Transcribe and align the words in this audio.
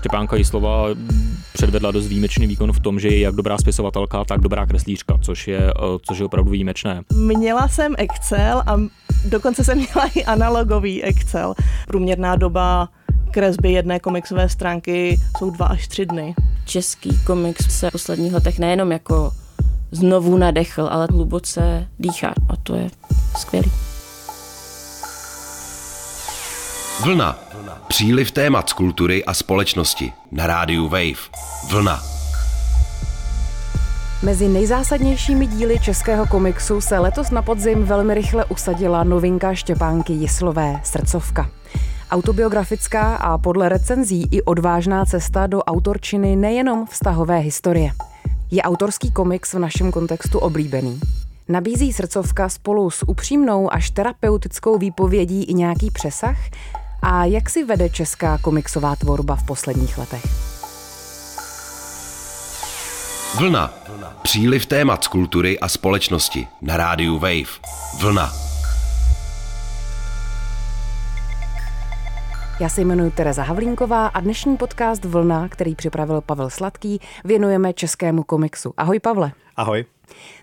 Štěpánka 0.00 0.36
Jislova 0.36 0.86
předvedla 1.52 1.90
dost 1.90 2.06
výjimečný 2.06 2.46
výkon 2.46 2.72
v 2.72 2.80
tom, 2.80 3.00
že 3.00 3.08
je 3.08 3.20
jak 3.20 3.34
dobrá 3.34 3.58
spisovatelka, 3.58 4.24
tak 4.24 4.40
dobrá 4.40 4.66
kreslířka, 4.66 5.18
což 5.22 5.48
je, 5.48 5.58
eh, 5.58 5.98
což 6.02 6.18
je 6.18 6.24
opravdu 6.24 6.50
výjimečné. 6.50 7.02
Měla 7.14 7.68
jsem 7.68 7.94
Excel 7.98 8.62
a 8.66 8.80
dokonce 9.24 9.64
jsem 9.64 9.78
měla 9.94 10.10
i 10.14 10.24
analogový 10.24 11.02
Excel. 11.02 11.54
Průměrná 11.86 12.36
doba 12.36 12.88
kresby 13.30 13.72
jedné 13.72 14.00
komiksové 14.00 14.48
stránky 14.48 15.20
jsou 15.38 15.50
dva 15.50 15.66
až 15.66 15.88
tři 15.88 16.06
dny. 16.06 16.34
Český 16.64 17.18
komiks 17.26 17.78
se 17.78 17.88
v 17.88 17.92
posledních 17.92 18.32
letech 18.32 18.58
nejenom 18.58 18.92
jako 18.92 19.32
znovu 19.90 20.38
nadechl, 20.38 20.88
ale 20.90 21.06
hluboce 21.10 21.88
dýchá 21.98 22.34
a 22.48 22.56
to 22.56 22.74
je 22.74 22.90
skvělý. 23.36 23.72
Vlna. 27.04 27.49
Příliv 27.88 28.30
témat 28.30 28.70
z 28.70 28.72
kultury 28.72 29.24
a 29.24 29.34
společnosti. 29.34 30.12
Na 30.32 30.46
rádiu 30.46 30.88
Wave. 30.88 31.30
Vlna. 31.70 32.02
Mezi 34.22 34.48
nejzásadnějšími 34.48 35.46
díly 35.46 35.78
českého 35.78 36.26
komiksu 36.26 36.80
se 36.80 36.98
letos 36.98 37.30
na 37.30 37.42
podzim 37.42 37.84
velmi 37.84 38.14
rychle 38.14 38.44
usadila 38.44 39.04
novinka 39.04 39.54
Štěpánky 39.54 40.12
Jislové 40.12 40.80
Srdcovka. 40.84 41.50
Autobiografická 42.10 43.16
a 43.16 43.38
podle 43.38 43.68
recenzí 43.68 44.28
i 44.30 44.42
odvážná 44.42 45.04
cesta 45.04 45.46
do 45.46 45.62
autorčiny 45.62 46.36
nejenom 46.36 46.86
vztahové 46.86 47.38
historie. 47.38 47.92
Je 48.50 48.62
autorský 48.62 49.12
komiks 49.12 49.54
v 49.54 49.58
našem 49.58 49.92
kontextu 49.92 50.38
oblíbený? 50.38 51.00
Nabízí 51.48 51.92
srdcovka 51.92 52.48
spolu 52.48 52.90
s 52.90 53.08
upřímnou 53.08 53.72
až 53.72 53.90
terapeutickou 53.90 54.78
výpovědí 54.78 55.44
i 55.44 55.54
nějaký 55.54 55.90
přesah? 55.90 56.36
A 57.02 57.24
jak 57.24 57.50
si 57.50 57.64
vede 57.64 57.88
česká 57.88 58.38
komiksová 58.38 58.96
tvorba 58.96 59.36
v 59.36 59.46
posledních 59.46 59.98
letech? 59.98 60.22
Vlna. 63.38 63.74
Příliv 64.22 64.66
témat 64.66 65.04
z 65.04 65.08
kultury 65.08 65.60
a 65.60 65.68
společnosti. 65.68 66.48
Na 66.62 66.76
rádiu 66.76 67.18
Wave. 67.18 67.60
Vlna. 68.00 68.32
Já 72.60 72.68
se 72.68 72.80
jmenuji 72.80 73.10
Tereza 73.10 73.42
Havlínková 73.42 74.06
a 74.06 74.20
dnešní 74.20 74.56
podcast 74.56 75.04
Vlna, 75.04 75.48
který 75.48 75.74
připravil 75.74 76.20
Pavel 76.20 76.50
Sladký, 76.50 77.00
věnujeme 77.24 77.72
českému 77.72 78.22
komiksu. 78.22 78.74
Ahoj 78.76 79.00
Pavle. 79.00 79.32
Ahoj. 79.56 79.84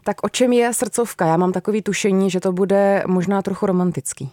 Tak 0.04 0.24
o 0.24 0.30
čem 0.30 0.54
je 0.54 0.74
srdcovka? 0.74 1.26
Já 1.26 1.38
mám 1.38 1.52
takový 1.52 1.82
tušení, 1.82 2.30
že 2.30 2.40
to 2.40 2.52
bude 2.52 3.04
možná 3.08 3.42
trochu 3.42 3.66
romantický. 3.66 4.32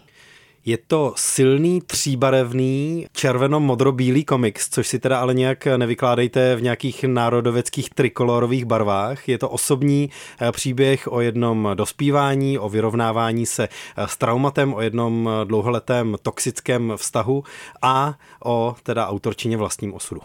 Je 0.66 0.78
to 0.86 1.12
silný, 1.16 1.80
tříbarevný, 1.80 3.06
červeno-modro-bílý 3.12 4.24
komiks, 4.24 4.68
což 4.68 4.88
si 4.88 4.98
teda 4.98 5.20
ale 5.20 5.34
nějak 5.34 5.66
nevykládejte 5.66 6.56
v 6.56 6.62
nějakých 6.62 7.04
národoveckých 7.04 7.90
trikolorových 7.90 8.64
barvách. 8.64 9.28
Je 9.28 9.38
to 9.38 9.48
osobní 9.48 10.10
eh, 10.40 10.52
příběh 10.52 11.12
o 11.12 11.20
jednom 11.20 11.68
dospívání, 11.74 12.58
o 12.58 12.68
vyrovnávání 12.68 13.46
se 13.46 13.68
eh, 13.68 14.08
s 14.08 14.16
traumatem, 14.16 14.74
o 14.74 14.80
jednom 14.80 15.30
dlouholetém 15.44 16.16
toxickém 16.22 16.92
vztahu 16.96 17.44
a 17.82 18.14
o 18.44 18.76
teda 18.82 19.08
autorčině 19.08 19.56
vlastním 19.56 19.94
osudu. 19.94 20.20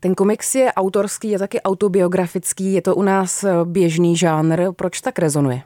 Ten 0.00 0.14
komiks 0.14 0.54
je 0.54 0.72
autorský, 0.72 1.30
je 1.30 1.38
taky 1.38 1.60
autobiografický, 1.60 2.72
je 2.72 2.82
to 2.82 2.94
u 2.94 3.02
nás 3.02 3.44
eh, 3.44 3.52
běžný 3.64 4.16
žánr. 4.16 4.72
Proč 4.76 5.00
tak 5.00 5.18
rezonuje? 5.18 5.62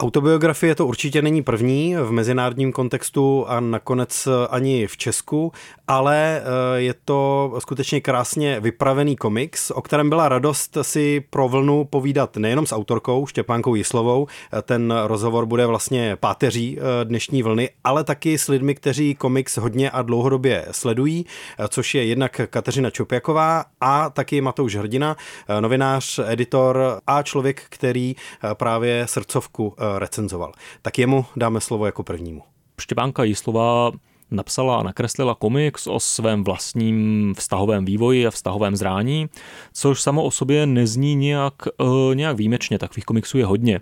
Autobiografie 0.00 0.74
to 0.74 0.86
určitě 0.86 1.22
není 1.22 1.42
první 1.42 1.96
v 1.96 2.12
mezinárodním 2.12 2.72
kontextu 2.72 3.44
a 3.48 3.60
nakonec 3.60 4.28
ani 4.50 4.86
v 4.86 4.96
Česku, 4.96 5.52
ale 5.88 6.42
eh, 6.44 6.80
je 6.80 6.94
to 7.04 7.54
skutečně 7.58 8.00
krásně 8.00 8.60
vypravený 8.60 9.16
komiks, 9.16 9.70
o 9.70 9.82
kterém 9.82 10.08
byla 10.08 10.28
radost 10.28 10.78
si 10.82 11.24
pro 11.30 11.48
vlnu 11.48 11.84
povídat 11.84 12.36
nejenom 12.36 12.66
s 12.66 12.72
autorkou 12.72 13.26
Štěpánkou 13.26 13.74
Jislovou, 13.74 14.26
eh, 14.52 14.62
ten 14.62 14.94
rozhovor 15.06 15.46
bude 15.46 15.66
vlastně 15.66 16.16
páteří 16.16 16.78
eh, 16.78 17.04
dnešní 17.04 17.42
vlny, 17.42 17.70
ale 17.84 18.04
taky 18.04 18.38
s 18.38 18.48
lidmi, 18.48 18.74
kteří 18.74 19.14
komiks 19.14 19.56
hodně 19.56 19.90
a 19.90 20.02
dlouhodobě 20.02 20.66
sledují, 20.70 21.26
což 21.68 21.94
je 21.94 22.04
jednak 22.04 22.40
Kateřina 22.50 22.90
Čopjaková 22.90 23.64
a 23.80 24.10
taky 24.10 24.40
Matouš 24.40 24.76
Hrdina, 24.76 25.16
novinář, 25.60 26.20
editor 26.26 27.00
a 27.06 27.22
člověk, 27.22 27.62
který 27.68 28.16
právě 28.54 29.06
srdcovku 29.06 29.74
recenzoval. 29.98 30.52
Tak 30.82 30.98
jemu 30.98 31.24
dáme 31.36 31.60
slovo 31.60 31.86
jako 31.86 32.02
prvnímu. 32.02 32.42
Štěpánka 32.80 33.24
Jislova 33.24 33.90
napsala 34.30 34.76
a 34.76 34.82
nakreslila 34.82 35.34
komiks 35.34 35.86
o 35.86 36.00
svém 36.00 36.44
vlastním 36.44 37.34
vztahovém 37.38 37.84
vývoji 37.84 38.26
a 38.26 38.30
vztahovém 38.30 38.76
zrání, 38.76 39.28
což 39.72 40.02
samo 40.02 40.24
o 40.24 40.30
sobě 40.30 40.66
nezní 40.66 41.14
nějak, 41.14 41.54
uh, 41.80 42.14
nějak 42.14 42.36
výjimečně, 42.36 42.78
takových 42.78 43.04
komiksů 43.04 43.38
je 43.38 43.46
hodně. 43.46 43.80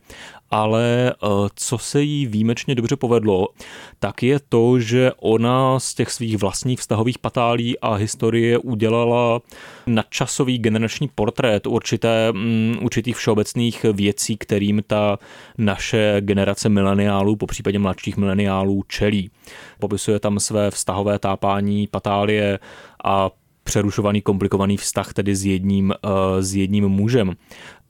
Ale 0.53 1.15
uh, 1.23 1.49
co 1.55 1.79
se 1.79 2.03
jí 2.03 2.27
výjimečně 2.27 2.75
dobře 2.75 2.97
povedlo, 2.97 3.49
tak 3.99 4.23
je 4.23 4.41
to, 4.49 4.81
že 4.81 5.13
ona 5.21 5.81
z 5.81 5.95
těch 5.95 6.11
svých 6.11 6.37
vlastních 6.37 6.81
vztahových 6.81 7.19
patálí 7.19 7.79
a 7.79 7.95
historie 7.95 8.59
udělala 8.59 9.41
nadčasový 9.87 10.59
generační 10.59 11.09
portrét 11.15 11.67
určité, 11.67 12.31
um, 12.31 12.79
určitých 12.83 13.17
všeobecných 13.17 13.87
věcí, 13.93 14.37
kterým 14.37 14.83
ta 14.87 15.19
naše 15.59 16.17
generace 16.21 16.69
mileniálů, 16.69 17.37
po 17.37 17.47
případě 17.47 17.79
mladších 17.79 18.17
mileniálů, 18.17 18.83
čelí. 18.89 19.31
Popisuje 19.79 20.21
tam 20.21 20.41
své 20.41 20.71
vztahové 20.71 21.19
tápání 21.19 21.87
patálie 21.87 22.59
a 23.05 23.31
přerušovaný 23.65 24.23
komplikovaný 24.23 24.77
vztah 24.77 25.13
tedy 25.13 25.37
s 25.37 25.45
jedním, 25.47 25.95
uh, 26.05 26.11
s 26.41 26.55
jedním 26.55 26.89
mužem. 26.89 27.35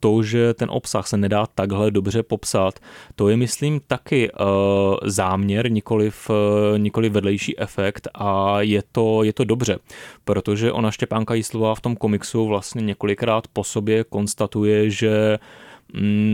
To, 0.03 0.23
že 0.23 0.53
ten 0.53 0.69
obsah 0.71 1.07
se 1.07 1.17
nedá 1.17 1.45
takhle 1.45 1.91
dobře 1.91 2.23
popsat, 2.23 2.79
to 3.15 3.29
je, 3.29 3.37
myslím, 3.37 3.81
taky 3.87 4.31
uh, 4.31 4.47
záměr, 5.03 5.71
nikoliv, 5.71 6.29
uh, 6.29 6.35
nikoliv 6.77 7.11
vedlejší 7.11 7.59
efekt 7.59 8.07
a 8.13 8.61
je 8.61 8.83
to, 8.91 9.23
je 9.23 9.33
to 9.33 9.43
dobře, 9.43 9.77
protože 10.25 10.71
ona 10.71 10.91
Štěpánka 10.91 11.33
Jíslová 11.33 11.75
v 11.75 11.81
tom 11.81 11.95
komiksu 11.95 12.47
vlastně 12.47 12.81
několikrát 12.81 13.47
po 13.53 13.63
sobě 13.63 14.03
konstatuje, 14.03 14.89
že 14.89 15.39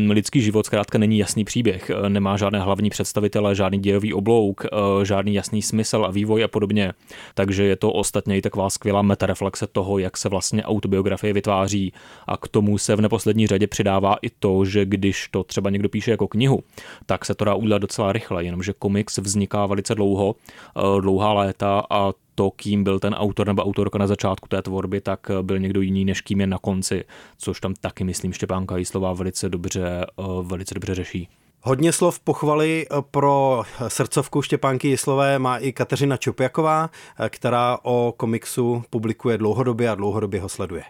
lidský 0.10 0.42
život 0.42 0.66
zkrátka 0.66 0.98
není 0.98 1.18
jasný 1.18 1.46
příběh, 1.46 1.90
eh, 1.90 2.10
nemá 2.10 2.38
žádné 2.38 2.60
hlavní 2.60 2.90
představitele, 2.90 3.56
žádný 3.56 3.80
dějový 3.80 4.14
oblouk, 4.14 4.66
eh, 4.66 5.06
žádný 5.06 5.34
jasný 5.34 5.62
smysl 5.62 6.06
a 6.06 6.12
vývoj 6.12 6.44
a 6.44 6.48
podobně. 6.48 6.94
Takže 7.34 7.64
je 7.64 7.76
to 7.76 7.92
ostatně 7.92 8.38
i 8.38 8.42
taková 8.42 8.70
skvělá 8.70 9.02
metareflexe 9.02 9.68
toho, 9.68 10.00
jak 10.00 10.18
se 10.18 10.30
vlastně 10.30 10.64
autobiografie 10.64 11.34
vytváří 11.34 11.94
a 12.28 12.38
k 12.38 12.48
tomu 12.48 12.78
se 12.78 12.96
v 12.96 13.02
neposlední 13.02 13.48
řadě 13.48 13.68
přidává 13.68 14.16
i 14.22 14.30
to, 14.30 14.66
že 14.66 14.86
když 14.86 15.28
to 15.32 15.44
třeba 15.44 15.70
někdo 15.70 15.90
píše 15.90 16.12
jako 16.12 16.28
knihu, 16.28 16.64
tak 17.06 17.26
se 17.26 17.36
to 17.36 17.46
dá 17.46 17.56
udělat 17.56 17.78
docela 17.78 18.12
rychle, 18.12 18.44
jenomže 18.44 18.74
komiks 18.80 19.18
vzniká 19.18 19.66
velice 19.66 19.96
dlouho, 19.96 20.36
eh, 20.78 21.02
dlouhá 21.02 21.34
léta 21.34 21.84
a 21.90 22.14
to, 22.40 22.52
kým 22.52 22.84
byl 22.84 23.00
ten 23.00 23.14
autor 23.14 23.48
nebo 23.48 23.64
autorka 23.64 23.98
na 23.98 24.08
začátku 24.08 24.48
té 24.48 24.62
tvorby, 24.62 25.02
tak 25.02 25.32
byl 25.42 25.60
někdo 25.60 25.82
jiný, 25.82 26.06
než 26.06 26.22
kým 26.22 26.42
je 26.42 26.48
na 26.48 26.58
konci, 26.58 27.04
což 27.38 27.60
tam 27.60 27.74
taky, 27.82 28.04
myslím, 28.04 28.34
Štěpánka 28.34 28.78
Jíslová 28.78 29.14
velice 29.14 29.50
dobře, 29.50 30.06
eh, 30.20 30.24
velice 30.42 30.74
dobře 30.74 30.96
řeší. 30.96 31.28
Hodně 31.62 31.94
slov 31.94 32.20
pochvaly 32.20 32.88
eh, 32.92 32.96
pro 33.12 33.64
srdcovku 33.88 34.42
Štěpánky 34.42 34.88
Jislové 34.88 35.40
má 35.40 35.58
i 35.58 35.72
Kateřina 35.72 36.18
Čopjaková, 36.18 36.90
eh, 37.20 37.30
která 37.30 37.78
o 37.84 38.14
komiksu 38.18 38.84
publikuje 38.90 39.38
dlouhodobě 39.38 39.90
a 39.90 39.96
dlouhodobě 39.96 40.42
ho 40.42 40.50
sleduje. 40.50 40.84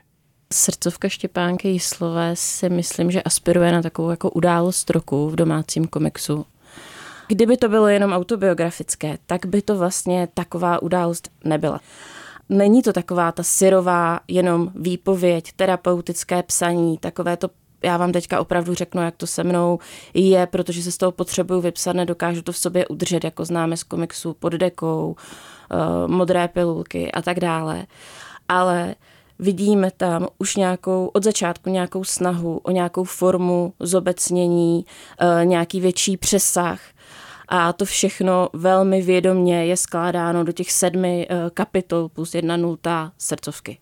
Srdcovka 0.54 1.10
Štěpánky 1.10 1.68
Jislové 1.68 2.36
si 2.36 2.70
myslím, 2.70 3.12
že 3.12 3.24
aspiruje 3.24 3.72
na 3.72 3.82
takovou 3.82 4.10
jako 4.10 4.30
událost 4.30 4.90
roku 4.90 5.30
v 5.30 5.36
domácím 5.36 5.88
komiksu. 5.88 6.46
Kdyby 7.30 7.58
to 7.58 7.70
bylo 7.70 7.88
jenom 7.88 8.14
autobiografické, 8.14 9.18
tak 9.26 9.46
by 9.46 9.62
to 9.62 9.78
vlastně 9.78 10.28
taková 10.34 10.82
událost 10.82 11.30
nebyla. 11.44 11.80
Není 12.50 12.82
to 12.82 12.94
taková 12.94 13.32
ta 13.32 13.44
syrová 13.44 14.20
jenom 14.28 14.72
výpověď, 14.76 15.52
terapeutické 15.56 16.44
psaní, 16.44 16.98
takové 16.98 17.38
to 17.38 17.50
já 17.84 17.98
vám 17.98 18.12
teďka 18.12 18.42
opravdu 18.42 18.74
řeknu, 18.74 19.02
jak 19.02 19.16
to 19.16 19.28
se 19.28 19.44
mnou 19.44 19.80
je, 20.14 20.48
protože 20.48 20.84
se 20.84 20.92
z 20.92 20.98
toho 20.98 21.12
potřebuju 21.12 21.62
vypsat, 21.62 21.96
nedokážu 21.96 22.42
to 22.42 22.52
v 22.52 22.58
sobě 22.58 22.88
udržet, 22.88 23.24
jako 23.24 23.46
známe 23.46 23.78
z 23.78 23.84
komiksu 23.84 24.34
pod 24.34 24.54
dekou, 24.54 25.16
uh, 25.72 26.12
modré 26.12 26.48
pilulky 26.48 27.12
a 27.12 27.22
tak 27.22 27.40
dále. 27.40 27.86
Ale 28.50 28.96
vidíme 29.40 29.92
tam 29.92 30.28
už 30.38 30.56
nějakou, 30.56 31.12
od 31.14 31.24
začátku 31.24 31.70
nějakou 31.70 32.04
snahu 32.04 32.58
o 32.58 32.72
nějakou 32.72 33.04
formu 33.04 33.74
zobecnění, 33.80 34.86
uh, 35.22 35.46
nějaký 35.46 35.82
větší 35.82 36.18
přesah, 36.18 36.80
a 37.50 37.74
to 37.74 37.86
všechno 37.86 38.50
velmi 38.54 39.02
vědomně 39.02 39.66
je 39.66 39.78
skládáno 39.78 40.44
do 40.44 40.52
těch 40.52 40.72
sedmi 40.72 41.28
eh, 41.30 41.50
kapitol 41.54 42.10
plus 42.10 42.36
jedna 42.36 42.58
nultá 42.58 43.12
srdcovky. 43.18 43.78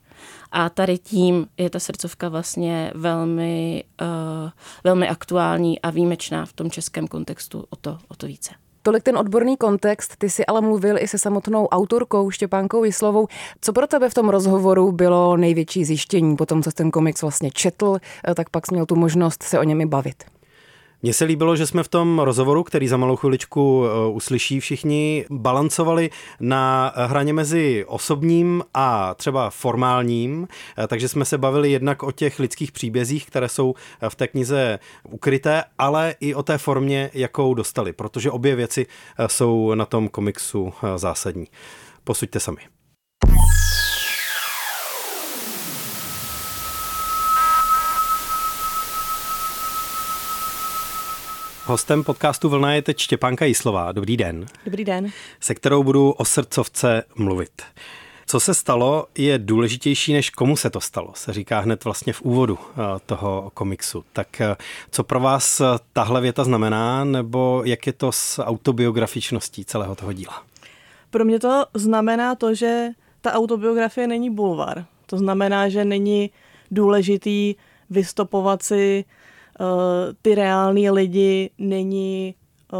A 0.52 0.70
tady 0.70 0.98
tím 0.98 1.48
je 1.58 1.70
ta 1.70 1.80
srdcovka 1.80 2.30
vlastně 2.30 2.92
velmi, 2.96 3.84
uh, 4.02 4.50
velmi 4.84 5.10
aktuální 5.10 5.82
a 5.82 5.90
výjimečná 5.90 6.46
v 6.46 6.54
tom 6.54 6.72
českém 6.72 7.08
kontextu 7.08 7.66
o 7.70 7.76
to, 7.76 7.98
o 8.08 8.16
to 8.16 8.28
více. 8.28 8.52
Tolik 8.82 9.04
ten 9.04 9.18
odborný 9.18 9.58
kontext, 9.58 10.16
ty 10.18 10.30
si 10.30 10.46
ale 10.46 10.62
mluvil 10.62 10.98
i 10.98 11.08
se 11.08 11.18
samotnou 11.18 11.68
autorkou 11.68 12.32
Štěpánkou 12.32 12.84
Jislovou. 12.84 13.28
Co 13.62 13.74
pro 13.74 13.88
tebe 13.88 14.10
v 14.10 14.14
tom 14.14 14.30
rozhovoru 14.30 14.92
bylo 14.92 15.38
největší 15.38 15.86
zjištění? 15.86 16.36
Potom, 16.36 16.64
co 16.64 16.72
ten 16.72 16.92
komiks 16.92 17.22
vlastně 17.22 17.52
četl, 17.52 17.98
eh, 18.28 18.36
tak 18.36 18.50
pak 18.50 18.66
jsi 18.66 18.74
měl 18.74 18.86
tu 18.86 18.96
možnost 18.96 19.44
se 19.44 19.60
o 19.60 19.64
němi 19.64 19.86
bavit. 19.86 20.37
Mně 21.02 21.14
se 21.14 21.26
líbilo, 21.26 21.56
že 21.56 21.68
jsme 21.68 21.84
v 21.84 21.88
tom 21.88 22.20
rozhovoru, 22.20 22.64
který 22.64 22.88
za 22.88 22.98
malou 22.98 23.16
chviličku 23.16 23.86
eh, 23.86 24.10
uslyší 24.10 24.60
všichni, 24.60 25.26
balancovali 25.30 26.10
na 26.40 26.94
hraně 26.96 27.34
mezi 27.34 27.86
osobním 27.88 28.64
a 28.74 29.14
třeba 29.14 29.50
formálním, 29.50 30.48
eh, 30.78 30.88
takže 30.88 31.08
jsme 31.08 31.26
se 31.26 31.38
bavili 31.38 31.72
jednak 31.72 32.04
o 32.04 32.12
těch 32.12 32.40
lidských 32.40 32.72
příbězích, 32.72 33.26
které 33.26 33.50
jsou 33.50 33.74
v 34.10 34.16
té 34.16 34.28
knize 34.28 34.80
ukryté, 35.10 35.64
ale 35.78 36.16
i 36.20 36.36
o 36.36 36.44
té 36.44 36.58
formě, 36.58 37.10
jakou 37.14 37.54
dostali, 37.54 37.94
protože 37.94 38.32
obě 38.32 38.56
věci 38.56 38.86
eh, 39.20 39.30
jsou 39.30 39.74
na 39.74 39.86
tom 39.86 40.08
komiksu 40.08 40.74
zásadní. 40.96 41.46
Posuďte 42.04 42.40
sami. 42.40 42.62
Hostem 51.68 52.04
podcastu 52.04 52.50
Vlna 52.50 52.74
je 52.74 52.82
teď 52.82 53.00
Štěpánka 53.00 53.46
Jislová. 53.46 53.92
Dobrý 53.92 54.18
den. 54.18 54.46
Dobrý 54.66 54.86
den. 54.86 55.12
Se 55.40 55.56
kterou 55.56 55.84
budu 55.84 56.12
o 56.12 56.26
srdcovce 56.26 57.04
mluvit. 57.16 57.62
Co 58.26 58.40
se 58.40 58.54
stalo, 58.54 59.08
je 59.18 59.38
důležitější, 59.38 60.14
než 60.14 60.30
komu 60.30 60.58
se 60.58 60.70
to 60.70 60.82
stalo, 60.82 61.12
se 61.16 61.34
říká 61.34 61.60
hned 61.60 61.84
vlastně 61.84 62.14
v 62.14 62.22
úvodu 62.22 62.60
eh, 62.62 62.76
toho 63.06 63.52
komiksu. 63.54 64.04
Tak 64.14 64.42
eh, 64.42 64.56
co 64.92 65.04
pro 65.04 65.20
vás 65.20 65.62
eh, 65.62 65.66
tahle 65.94 66.22
věta 66.22 66.44
znamená, 66.44 67.04
nebo 67.04 67.62
jak 67.66 67.88
je 67.88 67.94
to 67.94 68.12
s 68.12 68.44
autobiografičností 68.44 69.66
celého 69.66 69.96
toho 69.96 70.14
díla? 70.14 70.44
Pro 71.10 71.26
mě 71.26 71.40
to 71.40 71.66
znamená 71.74 72.36
to, 72.36 72.56
že 72.56 72.88
ta 73.22 73.34
autobiografie 73.34 74.08
není 74.08 74.30
bulvar. 74.30 74.86
To 75.06 75.18
znamená, 75.18 75.70
že 75.70 75.86
není 75.86 76.30
důležitý 76.72 77.56
vystopovat 77.90 78.64
si 78.64 79.06
ty 80.22 80.36
reální 80.36 80.90
lidi 80.90 81.50
není 81.58 82.36
uh, 82.74 82.80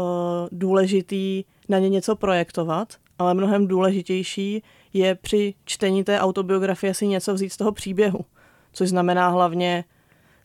důležitý 0.52 1.44
na 1.68 1.78
ně 1.78 1.88
něco 1.88 2.16
projektovat, 2.16 2.94
ale 3.18 3.34
mnohem 3.34 3.66
důležitější 3.66 4.62
je 4.92 5.14
při 5.14 5.54
čtení 5.64 6.04
té 6.04 6.20
autobiografie 6.20 6.94
si 6.94 7.06
něco 7.06 7.34
vzít 7.34 7.50
z 7.50 7.56
toho 7.56 7.72
příběhu, 7.72 8.20
což 8.72 8.88
znamená 8.88 9.28
hlavně 9.28 9.84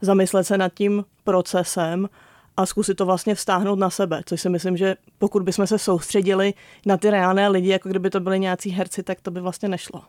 zamyslet 0.01 0.43
se 0.43 0.57
nad 0.57 0.73
tím 0.73 1.05
procesem 1.23 2.09
a 2.57 2.65
zkusit 2.65 2.95
to 2.95 3.05
vlastně 3.05 3.35
vztáhnout 3.35 3.79
na 3.79 3.89
sebe, 3.89 4.21
což 4.25 4.41
si 4.41 4.49
myslím, 4.49 4.77
že 4.77 4.95
pokud 5.17 5.43
bychom 5.43 5.67
se 5.67 5.77
soustředili 5.77 6.53
na 6.85 6.97
ty 6.97 7.09
reálné 7.09 7.47
lidi, 7.47 7.69
jako 7.69 7.89
kdyby 7.89 8.09
to 8.09 8.19
byli 8.19 8.39
nějací 8.39 8.69
herci, 8.69 9.03
tak 9.03 9.21
to 9.21 9.31
by 9.31 9.41
vlastně 9.41 9.69
nešlo. 9.69 10.01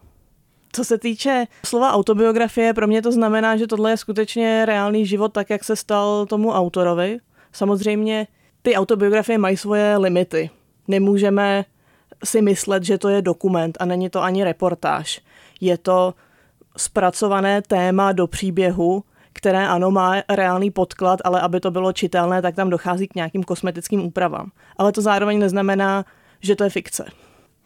Co 0.74 0.84
se 0.84 0.98
týče 0.98 1.46
slova 1.66 1.92
autobiografie, 1.92 2.74
pro 2.74 2.86
mě 2.86 3.02
to 3.02 3.12
znamená, 3.12 3.56
že 3.56 3.66
tohle 3.66 3.90
je 3.90 3.96
skutečně 3.96 4.66
reálný 4.66 5.06
život 5.06 5.32
tak, 5.32 5.50
jak 5.50 5.64
se 5.64 5.76
stal 5.76 6.26
tomu 6.26 6.52
autorovi. 6.52 7.18
Samozřejmě 7.52 8.26
ty 8.62 8.76
autobiografie 8.76 9.38
mají 9.38 9.56
svoje 9.56 9.96
limity. 9.96 10.50
Nemůžeme 10.88 11.64
si 12.24 12.42
myslet, 12.42 12.84
že 12.84 12.98
to 12.98 13.08
je 13.08 13.22
dokument 13.22 13.76
a 13.80 13.84
není 13.84 14.10
to 14.10 14.22
ani 14.22 14.44
reportáž. 14.44 15.20
Je 15.60 15.78
to 15.78 16.14
zpracované 16.76 17.62
téma 17.62 18.12
do 18.12 18.26
příběhu, 18.26 19.04
které 19.32 19.68
ano 19.68 19.90
má 19.90 20.14
reálný 20.28 20.70
podklad, 20.70 21.20
ale 21.24 21.40
aby 21.40 21.60
to 21.60 21.70
bylo 21.70 21.92
čitelné, 21.92 22.42
tak 22.42 22.54
tam 22.54 22.70
dochází 22.70 23.08
k 23.08 23.14
nějakým 23.14 23.42
kosmetickým 23.42 24.04
úpravám. 24.04 24.50
Ale 24.76 24.92
to 24.92 25.02
zároveň 25.02 25.38
neznamená, 25.38 26.04
že 26.40 26.56
to 26.56 26.64
je 26.64 26.70
fikce. 26.70 27.04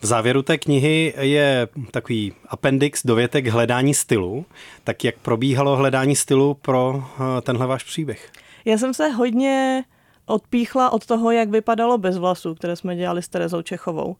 V 0.00 0.06
závěru 0.06 0.42
té 0.42 0.58
knihy 0.58 1.14
je 1.20 1.68
takový 1.90 2.32
appendix, 2.48 3.06
dovětek 3.06 3.46
hledání 3.46 3.94
stylu. 3.94 4.46
Tak 4.84 5.04
jak 5.04 5.18
probíhalo 5.18 5.76
hledání 5.76 6.16
stylu 6.16 6.54
pro 6.54 7.04
eh, 7.04 7.40
tenhle 7.40 7.66
váš 7.66 7.84
příběh? 7.84 8.30
Já 8.64 8.78
jsem 8.78 8.94
se 8.94 9.08
hodně 9.08 9.84
odpíchla 10.26 10.90
od 10.90 11.06
toho, 11.06 11.30
jak 11.30 11.48
vypadalo 11.48 11.98
bez 11.98 12.18
vlasů, 12.18 12.54
které 12.54 12.76
jsme 12.76 12.96
dělali 12.96 13.22
s 13.22 13.28
Terezou 13.28 13.62
Čechovou. 13.62 14.16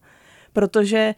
Protože 0.52 1.14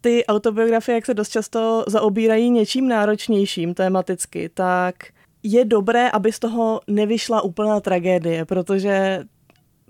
ty 0.00 0.26
autobiografie, 0.26 0.94
jak 0.94 1.06
se 1.06 1.14
dost 1.14 1.28
často 1.28 1.84
zaobírají 1.86 2.50
něčím 2.50 2.88
náročnějším 2.88 3.74
tematicky, 3.74 4.48
tak 4.48 4.94
je 5.42 5.64
dobré, 5.64 6.10
aby 6.10 6.32
z 6.32 6.38
toho 6.38 6.80
nevyšla 6.86 7.42
úplná 7.42 7.80
tragédie, 7.80 8.44
protože 8.44 9.24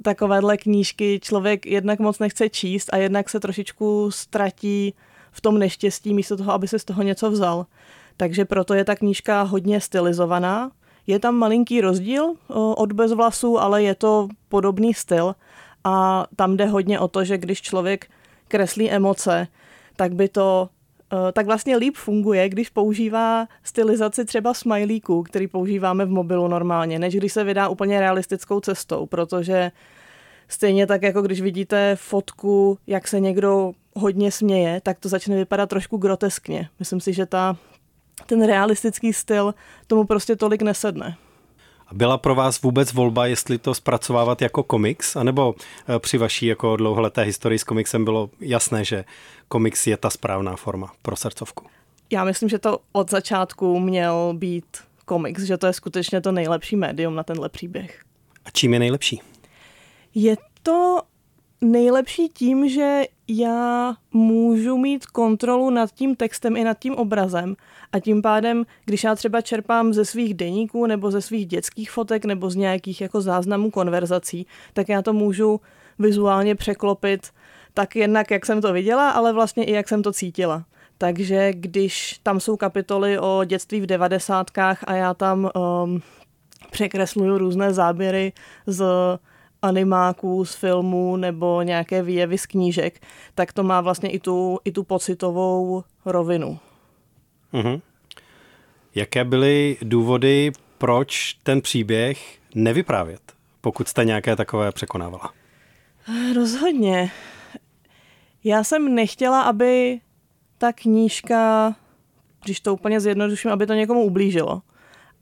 takovéhle 0.02 0.56
knížky 0.56 1.20
člověk 1.23 1.67
jednak 1.67 1.99
moc 1.99 2.19
nechce 2.19 2.49
číst 2.49 2.88
a 2.93 2.97
jednak 2.97 3.29
se 3.29 3.41
trošičku 3.41 4.11
ztratí 4.11 4.94
v 5.32 5.41
tom 5.41 5.58
neštěstí 5.58 6.14
místo 6.14 6.37
toho, 6.37 6.52
aby 6.52 6.69
se 6.69 6.79
z 6.79 6.85
toho 6.85 7.02
něco 7.02 7.31
vzal. 7.31 7.67
Takže 8.17 8.44
proto 8.44 8.75
je 8.75 8.85
ta 8.85 8.97
knížka 8.97 9.43
hodně 9.43 9.81
stylizovaná. 9.81 10.70
Je 11.06 11.19
tam 11.19 11.35
malinký 11.35 11.81
rozdíl 11.81 12.35
od 12.76 12.93
bez 12.93 13.12
vlasů, 13.12 13.58
ale 13.58 13.82
je 13.82 13.94
to 13.94 14.29
podobný 14.49 14.94
styl 14.94 15.35
a 15.85 16.26
tam 16.37 16.56
jde 16.56 16.67
hodně 16.67 17.00
o 17.00 17.08
to, 17.08 17.25
že 17.25 17.38
když 17.38 17.62
člověk 17.62 18.11
kreslí 18.49 18.91
emoce, 18.91 19.49
tak 19.96 20.14
by 20.14 20.29
to 20.29 20.69
tak 21.33 21.47
vlastně 21.47 21.77
líp 21.77 21.97
funguje, 21.97 22.49
když 22.49 22.69
používá 22.69 23.49
stylizaci 23.62 24.25
třeba 24.25 24.55
smajlíků, 24.55 25.23
který 25.23 25.47
používáme 25.47 26.05
v 26.05 26.11
mobilu 26.11 26.49
normálně, 26.49 26.99
než 26.99 27.15
když 27.15 27.33
se 27.33 27.45
vydá 27.45 27.69
úplně 27.69 28.01
realistickou 28.01 28.61
cestou, 28.61 29.07
protože 29.07 29.73
stejně 30.49 30.87
tak, 30.87 31.03
jako 31.03 31.23
když 31.23 31.41
vidíte 31.41 31.97
fotku, 31.97 32.79
jak 32.87 33.09
se 33.09 33.21
někdo 33.21 33.73
hodně 33.95 34.33
směje, 34.33 34.81
tak 34.81 34.99
to 34.99 35.09
začne 35.09 35.37
vypadat 35.37 35.69
trošku 35.69 35.97
groteskně. 35.97 36.69
Myslím 36.79 37.01
si, 37.01 37.13
že 37.13 37.27
ta, 37.27 37.56
ten 38.27 38.47
realistický 38.47 39.13
styl 39.13 39.55
tomu 39.87 40.05
prostě 40.05 40.37
tolik 40.37 40.63
nesedne. 40.63 41.17
Byla 41.93 42.19
pro 42.19 42.35
vás 42.35 42.63
vůbec 42.63 42.93
volba, 42.93 43.27
jestli 43.27 43.59
to 43.59 43.75
zpracovávat 43.75 44.43
jako 44.43 44.63
komiks, 44.63 45.17
anebo 45.17 45.55
eh, 45.89 45.99
při 45.99 46.19
vaší 46.19 46.47
jako 46.47 46.77
dlouholeté 46.77 47.23
historii 47.23 47.59
s 47.59 47.65
komiksem 47.65 48.05
bylo 48.05 48.31
jasné, 48.41 48.85
že 48.85 49.05
komiks 49.49 49.87
je 49.87 49.97
ta 49.97 50.11
správná 50.11 50.57
forma 50.57 50.93
pro 51.03 51.17
srdcovku? 51.17 51.67
Já 52.11 52.25
myslím, 52.25 52.49
že 52.49 52.59
to 52.59 52.79
od 52.93 53.11
začátku 53.11 53.81
měl 53.81 54.35
být 54.37 54.65
komiks, 55.05 55.43
že 55.43 55.57
to 55.57 55.67
je 55.67 55.73
skutečně 55.73 56.21
to 56.21 56.33
nejlepší 56.33 56.77
médium 56.77 57.15
na 57.15 57.23
tenhle 57.23 57.49
příběh. 57.49 58.03
A 58.45 58.51
čím 58.51 58.73
je 58.73 58.79
nejlepší? 58.79 59.21
Je 60.15 60.37
to 60.63 61.03
nejlepší 61.61 62.29
tím, 62.29 62.69
že 62.69 63.03
já 63.38 63.94
můžu 64.12 64.79
mít 64.79 65.06
kontrolu 65.06 65.70
nad 65.70 65.91
tím 65.91 66.17
textem 66.17 66.56
i 66.56 66.65
nad 66.65 66.79
tím 66.79 66.94
obrazem 66.94 67.56
a 67.93 68.01
tím 68.01 68.22
pádem, 68.22 68.65
když 68.84 69.05
já 69.05 69.15
třeba 69.15 69.41
čerpám 69.41 69.93
ze 69.93 70.05
svých 70.05 70.34
deníků 70.34 70.87
nebo 70.87 71.10
ze 71.10 71.20
svých 71.20 71.46
dětských 71.46 71.91
fotek 71.91 72.25
nebo 72.25 72.51
z 72.51 72.56
nějakých 72.56 73.01
jako 73.01 73.20
záznamů 73.20 73.70
konverzací, 73.70 74.46
tak 74.72 74.89
já 74.89 75.03
to 75.03 75.13
můžu 75.13 75.60
vizuálně 75.99 76.55
překlopit 76.55 77.29
tak 77.75 77.96
jednak, 77.96 78.31
jak 78.31 78.46
jsem 78.46 78.60
to 78.60 78.72
viděla, 78.72 79.10
ale 79.10 79.32
vlastně 79.32 79.65
i 79.65 79.72
jak 79.72 79.89
jsem 79.89 80.03
to 80.03 80.13
cítila. 80.13 80.65
Takže 80.99 81.53
když 81.53 82.20
tam 82.22 82.41
jsou 82.41 82.56
kapitoly 82.56 83.19
o 83.19 83.44
dětství 83.44 83.81
v 83.81 83.87
devadesátkách 83.87 84.84
a 84.87 84.94
já 84.94 85.15
tam 85.15 85.51
um, 85.84 86.03
překresluju 86.70 87.39
různé 87.39 87.72
záběry 87.72 88.32
z 88.67 88.84
animáků, 89.62 90.44
z 90.44 90.55
filmů 90.55 91.17
nebo 91.17 91.62
nějaké 91.62 92.02
výjevy 92.02 92.38
z 92.38 92.46
knížek, 92.46 93.00
tak 93.34 93.52
to 93.52 93.62
má 93.62 93.81
vlastně 93.81 94.10
i 94.10 94.19
tu, 94.19 94.58
i 94.64 94.72
tu 94.72 94.84
pocitovou 94.84 95.84
rovinu. 96.05 96.58
Mm-hmm. 97.52 97.81
Jaké 98.94 99.24
byly 99.24 99.76
důvody, 99.82 100.52
proč 100.79 101.34
ten 101.43 101.60
příběh 101.60 102.38
nevyprávět, 102.55 103.20
pokud 103.60 103.88
jste 103.88 104.05
nějaké 104.05 104.36
takové 104.36 104.72
překonávala? 104.72 105.32
Rozhodně. 106.34 107.10
Já 108.44 108.64
jsem 108.64 108.94
nechtěla, 108.94 109.43
aby 109.43 110.00
ta 110.58 110.72
knížka, 110.72 111.74
když 112.44 112.60
to 112.60 112.74
úplně 112.74 113.00
zjednoduším, 113.00 113.50
aby 113.50 113.67
to 113.67 113.74
někomu 113.74 114.02
ublížilo. 114.02 114.62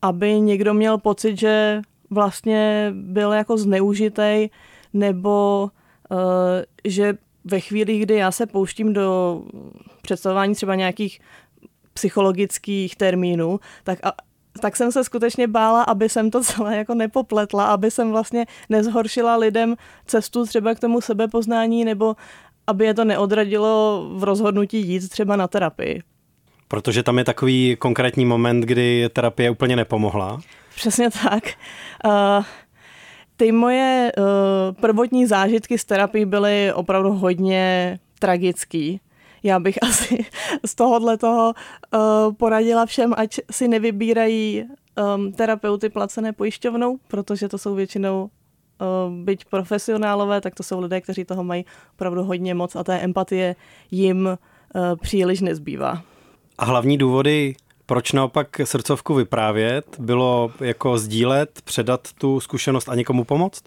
Aby 0.02 0.40
někdo 0.40 0.75
měl 0.75 0.99
pocit, 0.99 1.38
že 1.38 1.83
vlastně 2.11 2.93
byl 2.95 3.33
jako 3.33 3.59
zneužitej, 3.59 4.50
nebo 4.93 5.69
uh, 6.11 6.19
že 6.85 7.15
ve 7.45 7.61
chvíli, 7.61 7.99
kdy 7.99 8.15
já 8.15 8.31
se 8.31 8.47
pouštím 8.47 8.93
do 8.93 9.43
představování 10.03 10.55
třeba 10.55 10.75
nějakých 10.75 11.21
psychologických 11.95 12.97
termínů, 12.97 13.61
tak 13.85 13.99
a, 14.03 14.12
tak 14.61 14.77
jsem 14.77 14.93
se 14.93 15.05
skutečně 15.05 15.47
bála, 15.47 15.83
aby 15.83 16.09
jsem 16.09 16.31
to 16.31 16.43
celé 16.45 16.77
jako 16.77 16.95
nepopletla, 16.95 17.67
aby 17.67 17.91
jsem 17.91 18.11
vlastně 18.11 18.47
nezhoršila 18.69 19.37
lidem 19.37 19.77
cestu 20.07 20.47
třeba 20.47 20.75
k 20.75 20.81
tomu 20.81 21.00
sebepoznání, 21.00 21.85
nebo 21.85 22.17
aby 22.67 22.85
je 22.85 22.95
to 22.95 23.05
neodradilo 23.05 24.05
v 24.15 24.25
rozhodnutí 24.25 24.88
jít 24.88 25.09
třeba 25.09 25.37
na 25.37 25.49
terapii. 25.49 26.03
Protože 26.69 27.03
tam 27.03 27.19
je 27.19 27.25
takový 27.25 27.77
konkrétní 27.77 28.25
moment, 28.25 28.61
kdy 28.61 29.09
terapie 29.12 29.50
úplně 29.50 29.77
nepomohla. 29.77 30.41
Přesně 30.79 31.11
tak. 31.11 31.45
Uh, 32.05 32.45
Ty 33.37 33.53
moje 33.53 34.13
uh, 34.19 34.25
prvotní 34.81 35.27
zážitky 35.27 35.79
z 35.79 35.85
terapii 35.85 36.25
byly 36.27 36.73
opravdu 36.73 37.13
hodně 37.13 37.99
tragický. 38.19 39.01
Já 39.43 39.61
bych 39.61 39.79
asi 39.83 40.25
z 40.67 40.75
tohohle 40.75 41.19
toho 41.19 41.55
uh, 41.95 42.35
poradila 42.35 42.87
všem, 42.87 43.15
ať 43.17 43.41
si 43.51 43.69
nevybírají 43.69 44.65
um, 45.15 45.33
terapeuty 45.33 45.89
placené 45.89 46.33
pojišťovnou, 46.33 46.99
protože 47.09 47.49
to 47.49 47.59
jsou 47.59 47.75
většinou 47.75 48.31
byť 49.25 49.45
profesionálové, 49.45 50.41
tak 50.41 50.55
to 50.55 50.63
jsou 50.63 50.81
lidé, 50.81 51.01
kteří 51.01 51.25
toho 51.25 51.45
mají 51.45 51.65
opravdu 51.95 52.23
hodně 52.25 52.55
moc 52.55 52.77
a 52.77 52.85
té 52.85 52.99
empatie 52.99 53.57
jim 53.91 54.39
příliš 55.01 55.41
nezbývá. 55.41 56.03
A 56.59 56.65
hlavní 56.65 56.99
důvody, 56.99 57.55
proč 57.88 58.12
naopak 58.12 58.61
srdcovku 58.64 59.14
vyprávět, 59.14 59.85
bylo 59.99 60.52
jako 60.61 60.99
sdílet, 60.99 61.62
předat 61.64 62.09
tu 62.18 62.40
zkušenost 62.40 62.88
a 62.88 62.95
někomu 62.95 63.25
pomoct? 63.25 63.62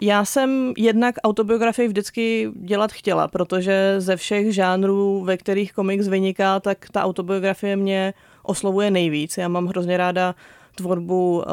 Já 0.00 0.24
jsem 0.24 0.72
jednak 0.76 1.14
autobiografii 1.24 1.88
vždycky 1.88 2.50
dělat 2.54 2.92
chtěla, 2.92 3.28
protože 3.28 3.94
ze 3.98 4.16
všech 4.16 4.54
žánrů, 4.54 5.24
ve 5.24 5.36
kterých 5.36 5.72
komiks 5.72 6.08
vyniká, 6.08 6.60
tak 6.60 6.86
ta 6.92 7.04
autobiografie 7.04 7.76
mě 7.76 8.14
oslovuje 8.42 8.90
nejvíc. 8.90 9.38
Já 9.38 9.48
mám 9.48 9.66
hrozně 9.66 9.96
ráda 9.96 10.34
tvorbu 10.74 11.44